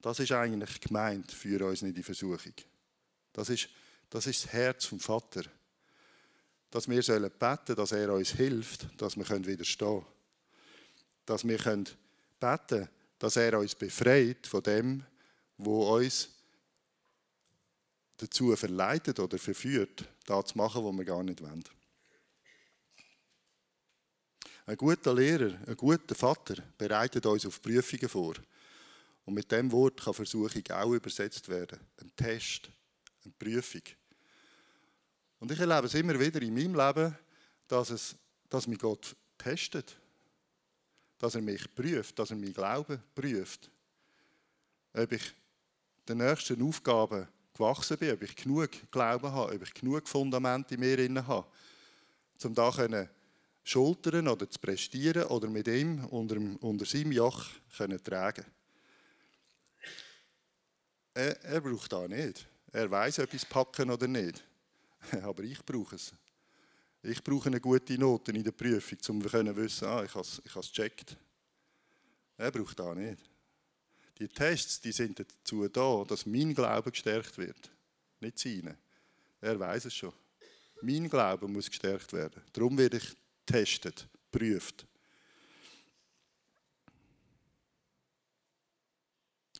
[0.00, 2.54] Das ist eigentlich gemeint, für uns nicht in Versuchung.
[3.32, 3.68] Das ist,
[4.08, 5.42] das ist das Herz vom Vater.
[6.70, 10.06] Dass wir sollen beten, dass er uns hilft, dass wir widerstehen können.
[11.24, 11.58] Dass wir
[12.38, 15.04] beten dass er uns befreit von dem,
[15.58, 16.28] wo uns
[18.16, 21.64] dazu verleitet oder verführt, das zu machen, was wir gar nicht wollen.
[24.66, 28.34] Ein guter Lehrer, ein guter Vater bereitet uns auf Prüfungen vor.
[29.24, 31.78] Und mit dem Wort kann Versuchung auch übersetzt werden.
[32.00, 32.70] Ein Test,
[33.24, 33.82] eine Prüfung.
[35.38, 37.16] Und ich erlebe es immer wieder in meinem Leben,
[37.68, 38.16] dass, es,
[38.48, 39.96] dass mich Gott testet.
[41.18, 43.70] Dass er mich prüft, dass er mein Glauben prüft.
[44.92, 45.32] Ob ich
[46.08, 50.80] den nächsten Aufgaben gewachsen bin, ob ich genug Glauben habe, ob ich genug Fundament in
[50.80, 51.46] mir habe,
[52.44, 53.08] um da können
[53.64, 57.44] schultern oder zu prestieren oder mit ihm unter, unter seinem Joch
[57.76, 58.44] können tragen
[61.16, 62.46] er, er braucht da nicht.
[62.72, 64.44] Er weiß, ob ich es packen oder nicht.
[65.22, 66.12] Aber ich brauche es.
[67.08, 70.42] Ich brauche eine gute Note in der Prüfung, um zu wissen, ah, ich habe es
[70.72, 71.16] gecheckt.
[72.36, 73.22] Er braucht da nicht.
[74.18, 77.70] Die Tests die sind dazu da, dass mein Glaube gestärkt wird,
[78.18, 78.76] nicht seine.
[79.40, 80.12] Er weiß es schon.
[80.82, 82.42] Mein Glaube muss gestärkt werden.
[82.52, 83.14] Darum werde ich
[83.46, 84.84] getestet, geprüft.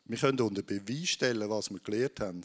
[0.05, 2.43] Wir können unter Beweis stellen, was wir gelernt haben.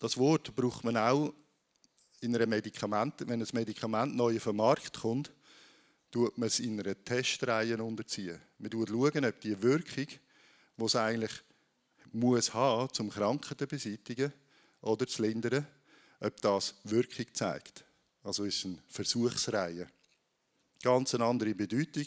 [0.00, 1.32] Das Wort braucht man auch
[2.22, 3.14] in einem Medikament.
[3.26, 5.30] Wenn ein Medikament neu auf den Markt kommt,
[6.10, 8.40] tut man es in einer Testreihe unterziehen.
[8.58, 10.06] Man schaut, ob die Wirkung,
[10.76, 11.32] die es eigentlich
[12.12, 14.32] muss haben, zum Krankheiten zu beseitigen
[14.82, 15.66] oder zu lindern,
[16.20, 17.84] ob das Wirkung zeigt.
[18.22, 19.88] Also ist es eine Versuchsreihe.
[20.82, 22.06] Ganz eine andere Bedeutung,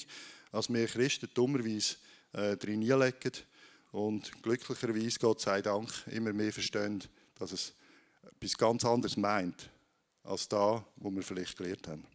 [0.51, 1.95] als wir Christen dummerweise
[2.33, 3.31] äh, drin legen
[3.91, 7.03] und glücklicherweise, Gott sei Dank, immer mehr verstehen,
[7.37, 7.73] dass es
[8.23, 9.69] etwas ganz anderes meint,
[10.25, 12.05] als da, wo wir vielleicht gelernt haben.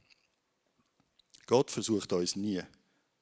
[1.47, 2.63] Gott versucht uns nie,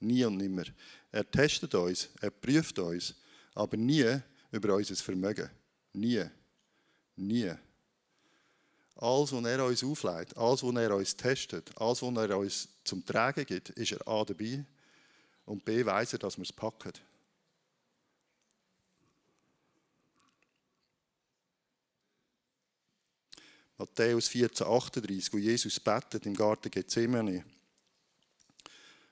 [0.00, 0.64] nie und nimmer.
[1.10, 3.14] Er testet uns, er prüft uns,
[3.54, 4.20] aber nie
[4.50, 5.48] über unser Vermögen.
[5.92, 6.24] Nie.
[7.16, 7.52] Nie.
[8.96, 13.04] Alles, was er uns aufleitet, alles, was er uns testet, alles, was er uns zum
[13.04, 14.64] Tragen gibt, ist er A dabei
[15.44, 16.92] und B weiss er, dass wir es packen.
[23.78, 27.44] Matthäus 14, 38, wo Jesus betet im Garten Gethsemane.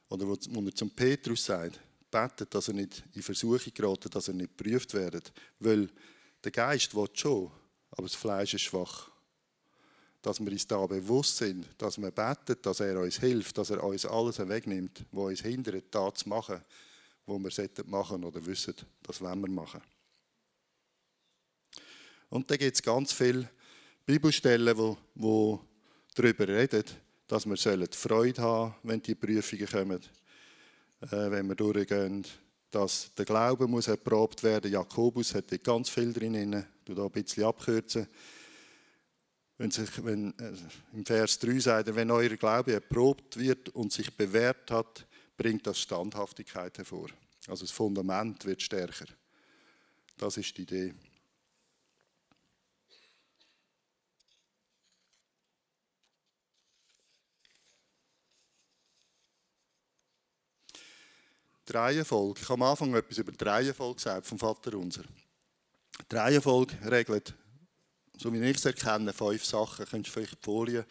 [0.09, 4.35] Oder wo er zum Petrus sagt, betet, dass er nicht in Versuchung gerät, dass er
[4.35, 5.33] nicht geprüft wird.
[5.61, 5.89] Weil
[6.43, 7.51] der Geist will schon,
[7.93, 9.11] aber das Fleisch ist schwach
[10.27, 13.85] dass wir uns da bewusst sind, dass wir beten, dass er uns hilft, dass er
[13.85, 16.61] uns alles wegnimmt, was uns hindert, da zu machen,
[17.27, 18.75] was wir machen oder wissen,
[19.05, 19.81] das wollen wir machen.
[22.29, 23.49] Und da gibt es ganz viele
[24.07, 25.61] Bibelstellen, wo, wo
[26.15, 26.85] darüber reden,
[27.27, 27.57] dass wir
[27.97, 30.01] Freude haben wenn die Prüfungen kommen,
[31.03, 32.25] äh, wenn wir durchgehen,
[32.71, 34.71] dass der Glaube muss erprobt werden.
[34.71, 38.07] Jakobus hat da ganz viel drin, ich da ein bisschen abkürzen
[39.59, 40.53] wenn, sich, wenn äh,
[40.93, 45.67] im Vers 3 sagt er, wenn euer Glaube erprobt wird und sich bewährt hat, bringt
[45.67, 47.09] das Standhaftigkeit hervor.
[47.49, 49.07] Also das Fundament wird stärker.
[50.19, 50.95] Das ist die Idee.
[61.69, 62.41] Die Reihenfolge.
[62.41, 65.03] Ich habe am Anfang etwas über die Reihenfolge gesagt vom Vater unser.
[66.11, 67.35] Die Reihenfolge regelt,
[68.17, 69.85] so wie ich es erkenne, fünf Sachen.
[69.87, 70.87] Könntest du vielleicht die Folie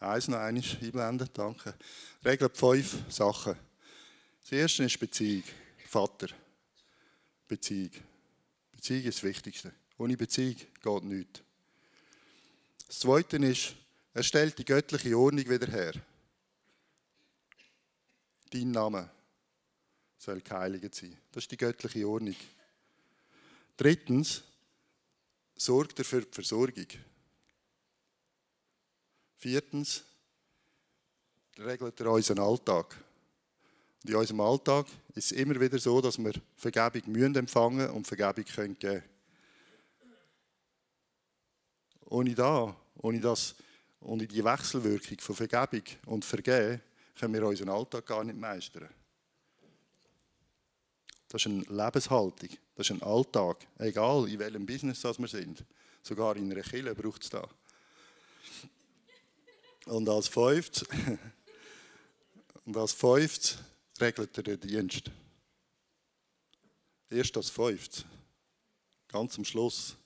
[0.00, 1.28] eins noch einmal einblenden?
[1.34, 1.74] Danke.
[2.24, 3.56] Regelt fünf Sachen.
[4.40, 5.44] Das erste ist Beziehung.
[5.86, 6.28] Vater.
[7.46, 7.90] Beziehung.
[8.72, 9.72] Beziehung ist das Wichtigste.
[9.98, 11.40] Ohne Beziehung geht nichts.
[12.86, 13.74] Das zweite ist,
[14.14, 15.92] er stellt die göttliche Ordnung wieder her.
[18.50, 19.10] Dein Name
[20.18, 21.16] soll geheiligt sein.
[21.32, 22.36] Das ist die göttliche Ordnung.
[23.76, 24.42] Drittens,
[25.56, 26.86] sorgt er für die Versorgung.
[29.38, 30.04] Viertens,
[31.58, 32.96] regelt er unseren Alltag.
[34.02, 38.06] Und in unserem Alltag ist es immer wieder so, dass wir Vergebung müssen empfangen und
[38.06, 39.02] Vergebung können geben.
[42.04, 43.56] Ohne da, ohne das,
[44.00, 46.80] ohne die Wechselwirkung von Vergebung und Vergehen,
[47.18, 48.88] können wir unseren Alltag gar nicht meistern.
[51.28, 55.64] Das ist eine Lebenshaltung, das ist ein Alltag, egal in welchem Business das wir sind.
[56.02, 57.48] Sogar in einer Kille braucht es da.
[59.86, 60.84] Und als fünftes,
[62.64, 63.58] und als fünftes
[64.00, 65.10] regelt er den Dienst.
[67.10, 68.04] Erst als fünftes,
[69.08, 69.96] ganz am Schluss.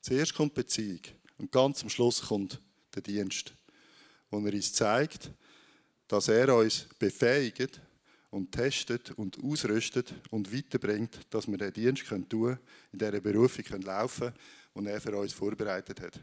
[0.00, 1.00] Zuerst kommt die Beziehung
[1.38, 2.60] und ganz am Schluss kommt
[2.94, 3.52] der Dienst,
[4.30, 5.30] wo er uns zeigt,
[6.08, 7.80] dass er uns befähigt,
[8.30, 12.58] und testet und ausrüstet und weiterbringt, dass wir den Dienst tun können,
[12.92, 14.32] in dieser Berufung laufen
[14.74, 16.20] können, die er für uns vorbereitet hat.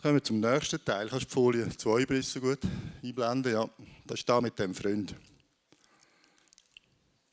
[0.00, 1.08] Kommen wir zum nächsten Teil.
[1.08, 2.60] Kannst du die Folie 2 besser gut
[3.02, 3.52] einblenden?
[3.52, 3.68] Ja,
[4.06, 5.16] das ist da mit dem Freund.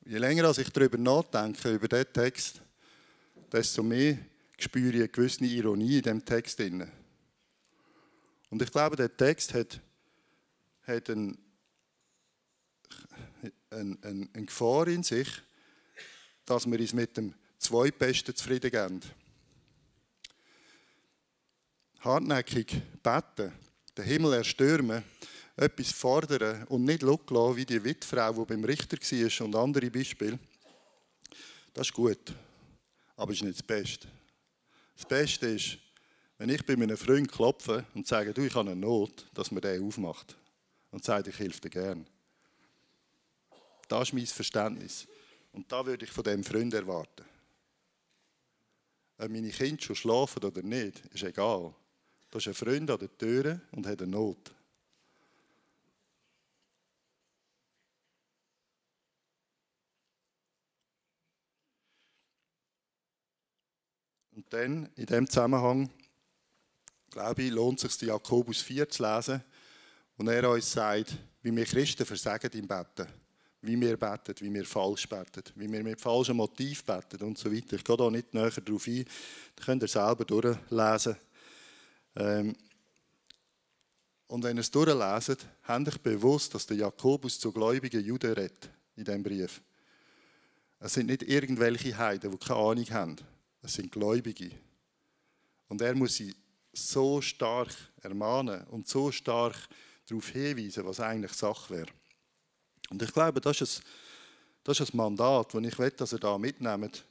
[0.05, 2.61] Je länger ich darüber nachdenke, über diesen Text,
[3.51, 4.17] desto mehr
[4.57, 6.59] spüre ich eine gewisse Ironie in diesem Text.
[8.53, 9.81] Und ich glaube, der Text hat,
[10.83, 11.35] hat eine
[13.71, 15.27] ein, ein, ein Gefahr in sich,
[16.45, 19.01] dass wir uns mit dem Zweitbesten zufrieden geben.
[22.01, 23.53] Hartnäckig beten,
[23.97, 25.03] den Himmel erstürmen,
[25.55, 30.37] etwas fordern und nicht lassen, wie die Witfrau, die beim Richter war und andere Beispiele.
[31.73, 32.35] Das ist gut,
[33.15, 34.07] aber es ist nicht das Beste.
[34.95, 35.79] Das Beste ist,
[36.43, 39.61] wenn ich bei meinem Freund klopfe und sage, du, ich habe eine Not, dass man
[39.61, 40.35] den aufmacht
[40.91, 42.05] und sagt, ich helfe dir gern.
[43.87, 45.07] Das ist mein Verständnis.
[45.53, 47.23] Und da würde ich von dem Freund erwarten.
[49.19, 51.73] Ob meine Kinder schon schlafen oder nicht, ist egal.
[52.29, 54.53] Da ist ein Freund an der Tür und hat eine Not.
[64.35, 65.89] Und dann, in dem Zusammenhang,
[67.13, 69.43] glaube ich, lohnt es sich, Jakobus 4 zu lesen,
[70.17, 73.07] wo er uns sagt, wie wir Christen versagen im Betten.
[73.61, 77.53] Wie wir beten, wie wir falsch beten, wie wir mit falschem Motiv beten und so
[77.53, 77.77] weiter.
[77.77, 79.05] Ich gehe da nicht näher darauf ein,
[79.55, 81.15] das könnt ihr selber durchlesen.
[82.15, 82.55] Ähm
[84.27, 88.69] und wenn ihr es durchleset, habt euch bewusst, dass der Jakobus zu gläubigen Juden redet
[88.95, 89.61] in diesem Brief.
[90.79, 93.15] Es sind nicht irgendwelche Heiden, die keine Ahnung haben.
[93.61, 94.51] Es sind Gläubige.
[95.69, 96.35] Und er muss sie
[96.73, 97.69] so stark
[98.01, 99.55] ermahnen und so stark
[100.07, 101.91] darauf hinweisen, was eigentlich Sache wäre.
[102.89, 103.83] Und ich glaube, das ist ein,
[104.63, 107.05] das ist ein Mandat, das ich will, dass ihr da mitnehmt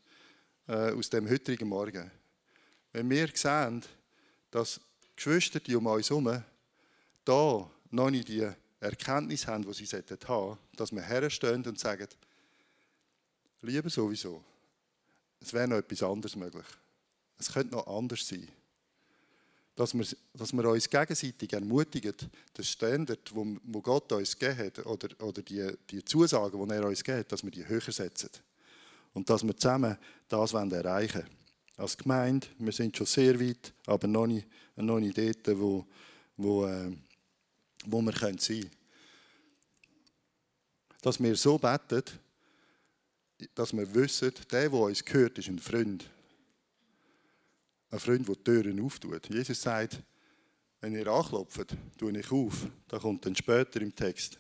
[0.67, 2.11] äh, aus dem heutigen Morgen.
[2.93, 3.83] Wenn wir sehen,
[4.51, 4.81] dass
[5.17, 6.43] Geschwister die um uns herum
[7.25, 8.49] da noch nicht die
[8.81, 12.09] Erkenntnis haben, die sie haben sollten, dass wir herstehen und sagen,
[13.61, 14.43] lieber sowieso,
[15.41, 16.67] es wäre noch etwas anderes möglich.
[17.39, 18.49] Es könnte noch anders sein
[19.75, 22.15] dass wir, dass wir uns gegenseitig ermutigen,
[22.57, 27.03] den Standard, wo Gott uns gegeben hat, oder, oder die, die Zusagen, die er uns
[27.03, 28.31] gegeben hat, dass wir die höher setzen.
[29.15, 29.97] Und dass wir zusammen
[30.29, 31.43] das erreichen wollen.
[31.77, 34.47] Als Gemeinde, wir sind schon sehr weit, aber noch nicht,
[34.77, 35.87] noch nicht dort, wo,
[36.37, 36.93] wo, äh,
[37.87, 38.71] wo wir sein können.
[41.01, 42.05] Dass wir so beten,
[43.55, 46.09] dass wir wissen, der, der uns gehört, ist ein Freund
[47.93, 49.29] ein Freund, der die Türen auftut.
[49.29, 50.03] Jesus sagt,
[50.81, 52.67] wenn ihr anklopft, tue ich auf.
[52.89, 54.39] Da kommt dann später im Text.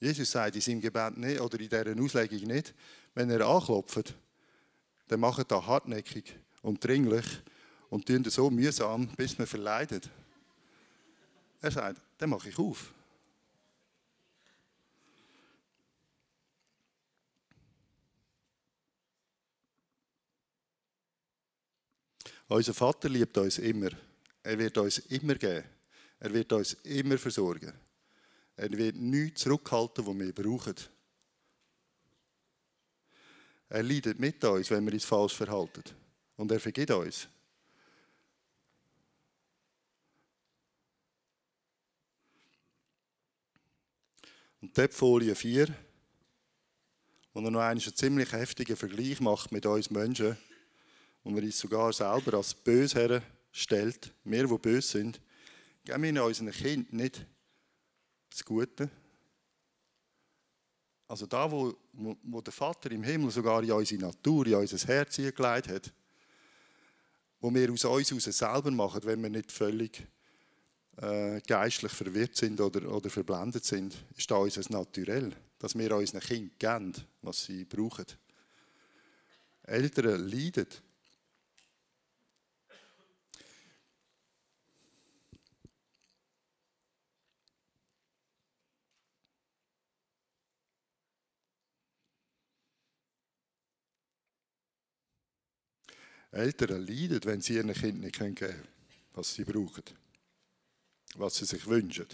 [0.00, 2.74] Jesus sagt in seinem Gebet nicht, oder in dieser Auslegung nicht,
[3.14, 4.14] wenn er anklopft,
[5.06, 7.26] dann macht er hartnäckig und dringlich
[7.88, 10.10] und tun so mühsam, bis man verleidet.
[11.60, 12.92] Er sagt, dann mache ich auf.
[22.50, 23.90] Unser Vater liebt uns immer.
[24.42, 25.64] Er wird uns immer geben.
[26.18, 27.72] Er wird uns immer versorgen.
[28.56, 30.74] Er wird nichts zurückhalten, was wir brauchen.
[33.68, 35.84] Er leidet mit uns, wenn wir uns falsch verhalten.
[36.36, 37.28] Und er vergibt uns.
[44.60, 45.72] Und dort Folie 4,
[47.32, 50.36] wo er noch einen ziemlich heftigen Vergleich macht mit uns Menschen
[51.22, 52.98] und er uns sogar selber als böse
[53.52, 55.20] herstellt, wir, die böse sind,
[55.84, 57.26] geben wir unseren Kindern nicht
[58.30, 58.88] das Gute.
[61.08, 65.16] Also da, wo, wo der Vater im Himmel sogar in unsere Natur, in unser Herz
[65.16, 65.92] hingelegt hat,
[67.40, 70.06] wo wir aus uns heraus selber machen, wenn wir nicht völlig
[70.98, 76.20] äh, geistlich verwirrt sind oder, oder verblendet sind, ist da unser Naturell, dass wir unseren
[76.20, 78.06] Kindern geben, was sie brauchen.
[79.64, 80.66] Eltern leiden
[96.32, 98.68] Eltern leiden, wenn sie ihren Kindern nicht geben können,
[99.12, 99.82] was sie brauchen,
[101.16, 102.06] was sie sich wünschen.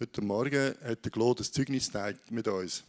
[0.00, 1.92] Heute Morgen hat der Claude das Zeugnis
[2.30, 2.82] mit uns.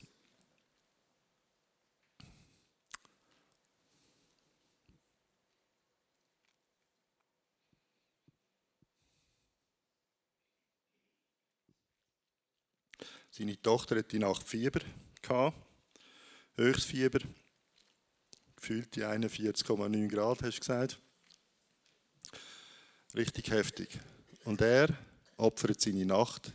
[13.38, 14.80] Seine Tochter hatte die Nacht Fieber,
[16.56, 17.20] Höchstfieber,
[18.56, 21.00] gefühlte 41,9 Grad, hast du gesagt.
[23.14, 24.00] Richtig heftig.
[24.46, 24.88] Und er
[25.36, 26.54] opfert seine Nacht,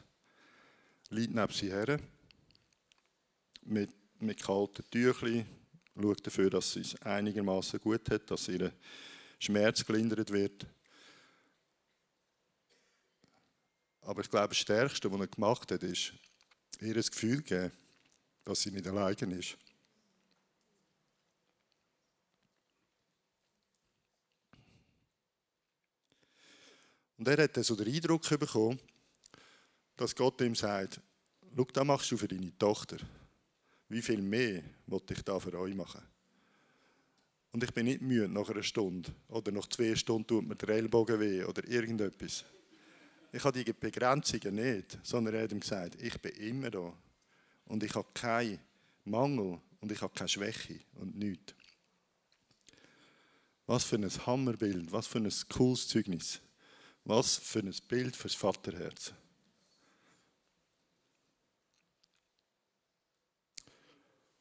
[1.10, 2.00] liegt neben sie her,
[3.60, 5.44] mit, mit kalten Tüchern,
[6.00, 8.72] schaut dafür, dass sie es einigermaßen gut hat, dass ihr
[9.38, 10.66] Schmerz gelindert wird.
[14.00, 16.14] Aber ich glaube, das Stärkste, was er gemacht hat, ist,
[16.80, 17.72] ihr ein Gefühl geben,
[18.44, 19.56] dass sie nicht allein ist.
[27.18, 28.80] Und er hat so den Eindruck bekommen,
[29.94, 31.00] dass Gott ihm sagt,
[31.54, 32.96] schau, das machst du für deine Tochter.
[33.90, 36.00] Wie viel mehr wollte ich da für euch machen?
[37.52, 40.70] Und ich bin nicht müde nach einer Stunde oder nach zwei Stunden tut mir der
[40.70, 42.44] Ellbogen weh oder irgendetwas.
[43.32, 46.92] Ich habe die Begrenzungen nicht, sondern er hat ihm gesagt, ich bin immer da.
[47.66, 48.58] Und ich habe keinen
[49.04, 51.54] Mangel und ich habe keine Schwäche und nichts.
[53.66, 56.40] Was für ein Hammerbild, was für ein cooles Zeugnis.
[57.04, 59.12] Was für ein Bild fürs Vaterherz.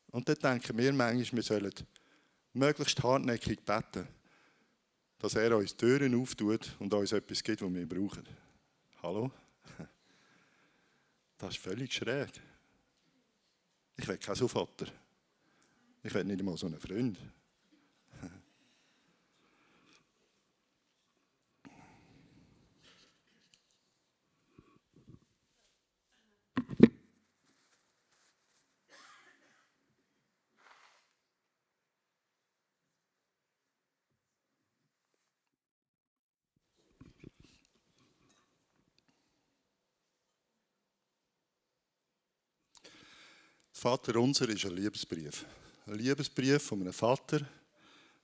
[0.08, 1.74] Und dann denken wir manchmal, wir sollen
[2.54, 4.08] möglichst hartnäckig beten,
[5.20, 8.49] dass er uns Türen auftut und uns etwas gibt, was wir brauchen.
[9.02, 9.32] Hallo?
[11.38, 12.32] Das ist völlig schräg.
[13.96, 14.88] Ich will keinen Vater.
[16.04, 17.18] Ich will nicht einmal so einen Freund.
[43.80, 45.46] Vater unser ist ein Liebesbrief.
[45.86, 47.40] Ein Liebesbrief von einem Vater,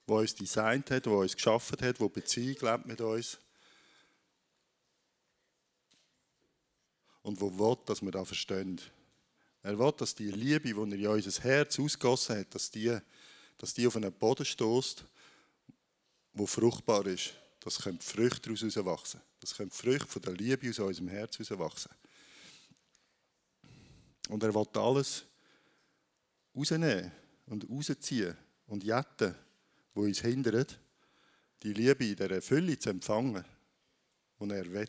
[0.05, 3.37] der uns designt hat, der uns geschaffen hat, der Beziehung lebt mit uns.
[7.21, 8.81] Und wo will, dass wir das verstehen.
[9.63, 12.97] Er will, dass die Liebe, die er in unser Herz ausgossen hat, dass die,
[13.57, 15.05] dass die auf einen Boden stößt,
[16.33, 17.33] wo fruchtbar ist.
[17.61, 19.21] Das können Früchte daraus wachsen.
[19.39, 21.91] Das können Früchte von der Liebe aus unserem Herz wachsen.
[24.27, 25.23] Und er will alles
[26.55, 27.11] rausnehmen
[27.47, 28.35] und rausziehen
[28.67, 29.35] und jetten,
[29.93, 30.79] wo uns hindert,
[31.63, 33.43] die Liebe in der Fülle zu empfangen,
[34.39, 34.87] die er will.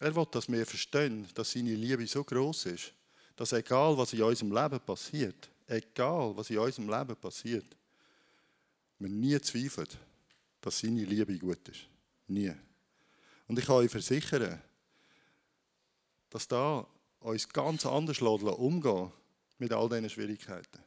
[0.00, 2.92] Er will, dass wir verstehen, dass seine Liebe so groß ist,
[3.36, 7.76] dass egal was in unserem Leben passiert, egal was in unserem Leben passiert,
[8.98, 9.88] wir nie zweifeln,
[10.60, 11.86] dass seine Liebe gut ist.
[12.26, 12.52] Nie.
[13.46, 14.60] Und ich kann euch versichern,
[16.30, 16.86] dass da
[17.24, 19.10] uns ganz anders umgehen
[19.58, 20.78] mit all diesen Schwierigkeiten.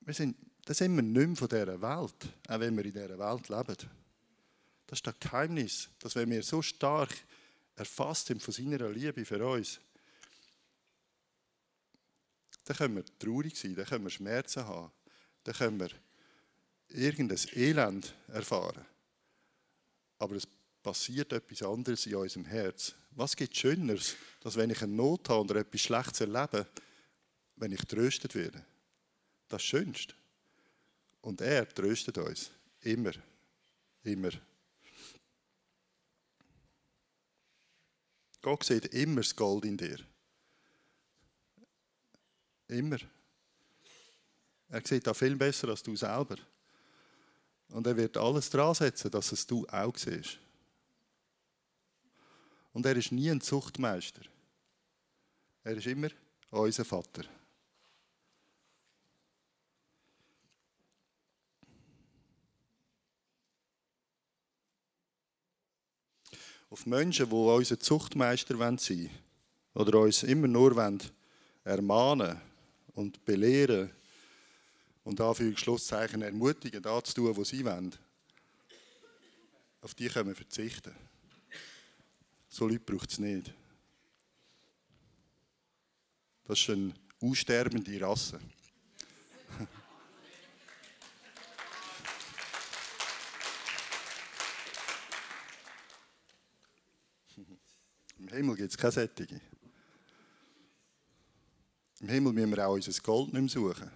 [0.00, 3.18] Wir sind, das sind wir nicht mehr von dieser Welt, auch wenn wir in dieser
[3.18, 3.90] Welt leben.
[4.86, 7.10] Das ist das Geheimnis, dass wenn wir so stark
[7.76, 9.78] erfasst sind von seiner Liebe für uns,
[12.64, 14.90] dann können wir traurig sein, dann können wir Schmerzen haben,
[15.44, 15.90] dann können wir
[16.88, 18.86] irgendein Elend erfahren.
[20.18, 20.48] Aber es
[20.82, 22.94] passiert etwas anderes in unserem Herz.
[23.12, 26.66] Was gibt Schöneres, als wenn ich eine Not habe oder etwas Schlechtes erlebe,
[27.56, 28.64] wenn ich tröstet werde?
[29.48, 30.14] Das Schönste.
[31.20, 32.50] Und er tröstet uns.
[32.80, 33.12] Immer.
[34.02, 34.30] Immer.
[38.40, 39.98] Gott sieht immer das Gold in dir.
[42.66, 42.98] Immer.
[44.68, 46.36] Er sieht da viel besser als du selber.
[47.68, 50.41] Und er wird alles dran setzen, dass es du auch siehst.
[52.72, 54.22] Und er ist nie ein Zuchtmeister.
[55.64, 56.08] Er ist immer
[56.50, 57.24] unser Vater.
[66.70, 69.10] Auf Menschen, die unser Zuchtmeister sein wollen,
[69.74, 70.98] oder uns immer nur
[71.64, 72.40] ermahnen
[72.94, 73.90] und belehren
[75.04, 77.94] und dafür Schlusszeichen ermutigen, das zu tun, was sie wollen,
[79.80, 80.94] auf die können wir verzichten.
[82.52, 83.54] So Leute braucht es nicht.
[86.44, 86.92] Das ist eine
[87.22, 88.38] aussterbende Rasse.
[98.18, 99.40] Im Himmel gibt es keine Sättige.
[102.00, 103.90] Im Himmel müssen wir auch unser Gold nicht mehr suchen.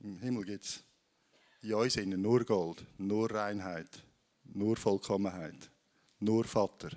[0.00, 0.84] Im Himmel gibt es
[1.62, 4.02] in uns nur Gold, nur Reinheit,
[4.44, 5.70] nur Vollkommenheit
[6.24, 6.90] nur Vater.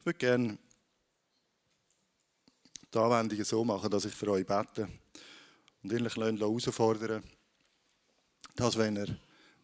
[0.00, 0.58] Ich würde gerne
[2.92, 4.88] die Anwendungen so machen, dass ich für euch bete
[5.82, 7.22] und ehrlich herausfordern
[8.54, 9.08] dass wenn er,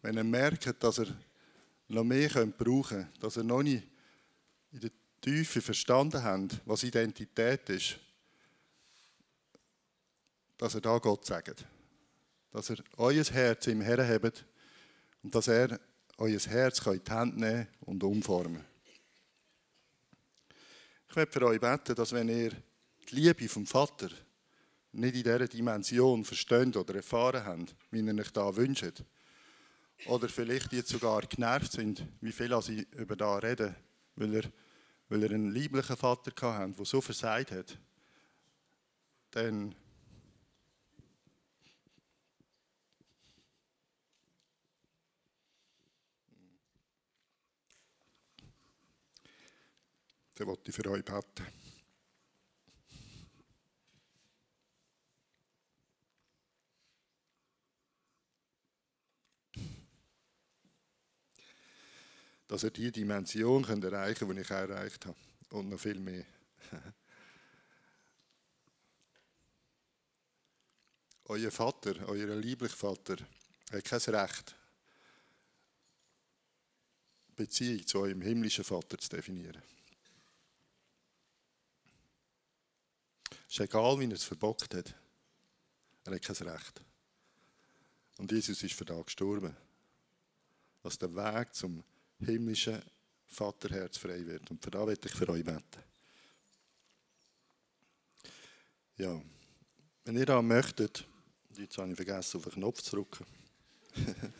[0.01, 1.07] wenn er merkt, dass er
[1.89, 3.85] noch mehr brauchen könnte, dass er noch nicht
[4.71, 4.91] in der
[5.21, 7.99] Tiefe verstanden hat, was Identität ist,
[10.57, 11.65] dass er da Gott sagt
[12.51, 14.45] dass er euer Herz im Herren habt
[15.23, 15.79] und dass er
[16.17, 18.65] euer Herz in die Hand nehmen und umformen.
[21.09, 22.51] Ich werde für euch beten, dass wenn ihr
[23.09, 24.09] die Liebe vom Vater
[24.91, 29.03] nicht in dieser Dimension versteht oder erfahren habt, wie ihr euch da wünscht,
[30.05, 33.75] oder vielleicht jetzt sogar genervt sind, wie viel sie über da reden,
[34.15, 34.43] weil er,
[35.09, 37.77] weil er einen lieblichen Vater hatte, der so versagt hat,
[39.31, 39.75] dann
[50.39, 51.45] dann wollte ich für euch beten.
[62.47, 65.17] Dass ihr die Dimension könnt erreichen könnt, die ich erreicht habe.
[65.49, 66.25] Und noch viel mehr.
[71.25, 73.17] euer Vater, euer lieblicher Vater,
[73.71, 74.55] hat kein Recht,
[77.35, 79.61] Beziehung zu eurem himmlischen Vater zu definieren.
[83.49, 84.95] Ist egal, wie er es verbockt hat.
[86.05, 86.81] Er hat kein Recht.
[88.17, 89.55] Und Jesus ist für das gestorben.
[90.83, 91.83] Dass der Weg zum
[92.19, 92.81] himmlischen
[93.27, 94.49] Vaterherz frei wird.
[94.49, 95.83] Und für das werde ich für euch beten.
[98.97, 99.21] Ja,
[100.05, 101.05] wenn ihr da möchtet,
[101.55, 103.25] jetzt habe ich vergessen, auf den Knopf zu drücken.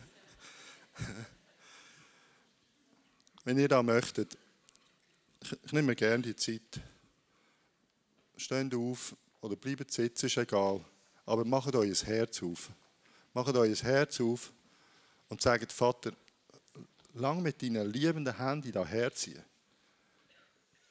[3.44, 4.36] wenn ihr da möchtet,
[5.64, 6.80] ich nehme gerne die Zeit,
[8.40, 10.84] steht auf oder bleibt sitzen, ist egal.
[11.26, 12.70] Aber macht euer Herz auf.
[13.32, 14.52] Macht euer Herz auf
[15.28, 16.12] und sagt, Vater,
[17.14, 19.42] lang mit deinen liebenden Händen da herziehen.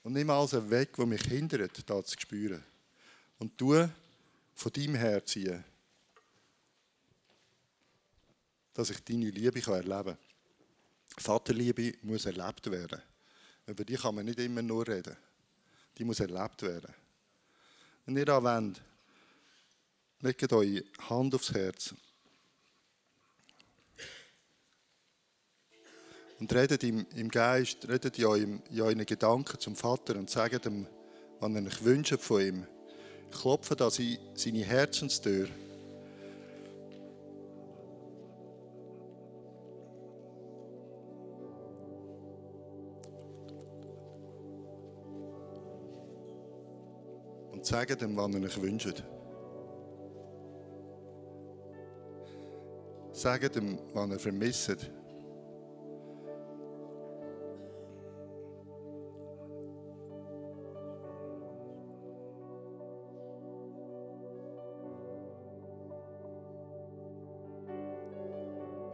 [0.04, 2.64] Und nimm alles weg, was mich hindert, da zu spüren.
[3.38, 3.88] Und tu
[4.54, 5.64] von deinem Herz ziehen,
[8.74, 10.18] dass ich deine Liebe erleben kann.
[11.18, 13.02] Vaterliebe muss erlebt werden.
[13.66, 15.18] Über die kann man nicht immer nur reden.
[15.98, 16.94] Die muss erlebt werden.
[18.10, 18.82] Wenn ihr da wollt,
[20.22, 21.94] legt eure Hand aufs Herz.
[26.40, 30.66] Und redet im, im Geist, redet in, eurem, in euren Gedanken zum Vater und sagt
[30.66, 30.88] ihm,
[31.40, 32.68] was ihr euch wünscht von ihm.
[33.30, 35.48] Klopft an seine Herzenstür.
[47.70, 49.04] Sagt ihm, was ihr euch wünscht.
[53.12, 54.88] Sagt ihm, was ihr vermisst.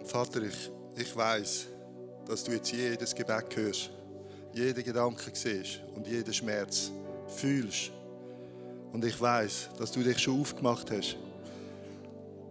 [0.03, 1.67] Vater, ich, ich weiß,
[2.27, 3.91] dass du jetzt jedes Gebet hörst,
[4.53, 6.91] jeden Gedanken siehst und jeden Schmerz
[7.27, 7.94] fühlst.
[8.95, 11.17] Und ich weiß, dass du dich schon aufgemacht hast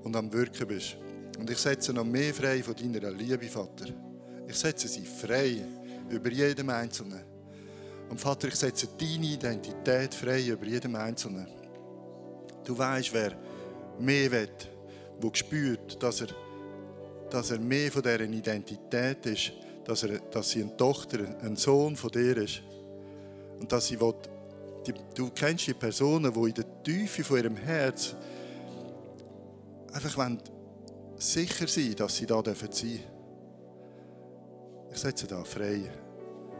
[0.02, 0.94] und am Wirken bist.
[1.38, 3.86] Und ich setze noch mehr frei von deiner Liebe, Vater.
[4.46, 5.64] Ich setze sie frei
[6.10, 7.22] über jedem Einzelnen.
[8.10, 11.46] Und Vater, ich setze deine Identität frei über jedem Einzelnen.
[12.62, 13.32] Du weißt, wer
[13.98, 14.48] mehr will,
[15.22, 16.28] wo spürt, dass er
[17.30, 19.52] dass er mehr von dieser Identität ist,
[19.86, 22.60] dass, er, dass sie eine Tochter, ein Sohn von dir ist.
[23.58, 24.14] Und dass sie will,
[24.92, 28.14] du kennst die Personen, die in der Tiefe von ihrem Herz
[29.92, 30.42] einfach wollen
[31.16, 33.00] sicher sein, dass sie da sein dürfen.
[34.90, 35.90] Ich setze da frei,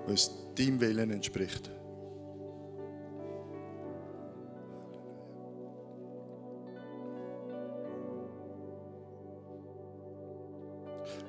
[0.06, 1.70] weil es deinem Willen entspricht.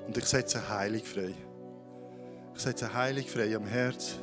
[0.06, 1.34] Und ich setze heilig frei.
[2.54, 4.14] Ich setze heilig frei am Herz,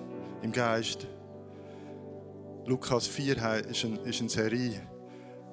[0.41, 1.07] im Geist.
[2.65, 3.35] Lukas 4
[3.69, 4.79] ist, ein, ist eine Serie,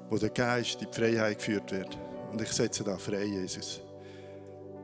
[0.09, 1.99] wo der Geist in die Freiheit geführt wird.
[2.31, 3.81] Und ich setze da frei, Jesus.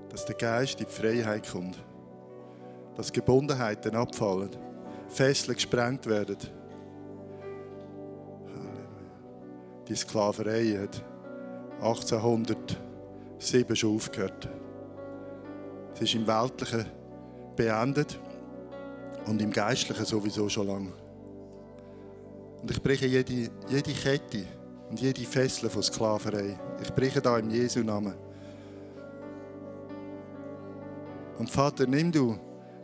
[0.08, 1.78] Dass der Geist in die Freiheit kommt.
[2.96, 4.50] Dass Gebundenheiten abfallen.
[5.08, 6.38] Fesseln gesprengt werden.
[9.86, 11.04] Die Sklaverei hat
[11.80, 14.48] 1807 schon aufgehört.
[15.94, 16.86] Es ist im Weltlichen
[17.54, 18.18] beendet
[19.26, 21.05] und im Geistlichen sowieso schon lange.
[22.62, 24.44] Und ich breche jede, jede Kette
[24.88, 26.58] und jede Fessel von Sklaverei.
[26.82, 28.14] Ich breche da im Jesu Namen.
[31.38, 32.38] Und Vater, nimm du,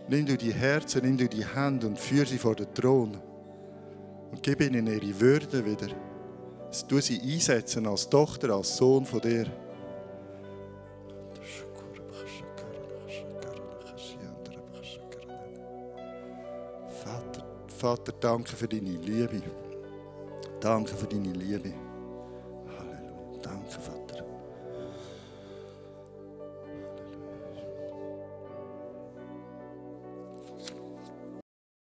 [0.09, 3.17] nimm du die Herzen, nimm du die Hände und führe sie vor den Thron.
[4.31, 5.89] Und gib ihnen ihre Würde wieder.
[6.89, 9.47] Du sie einsetzen als Tochter, als Sohn von dir.
[17.83, 19.43] Vater, danke für deine Liebe.
[20.61, 21.75] Danke für deine Liebe.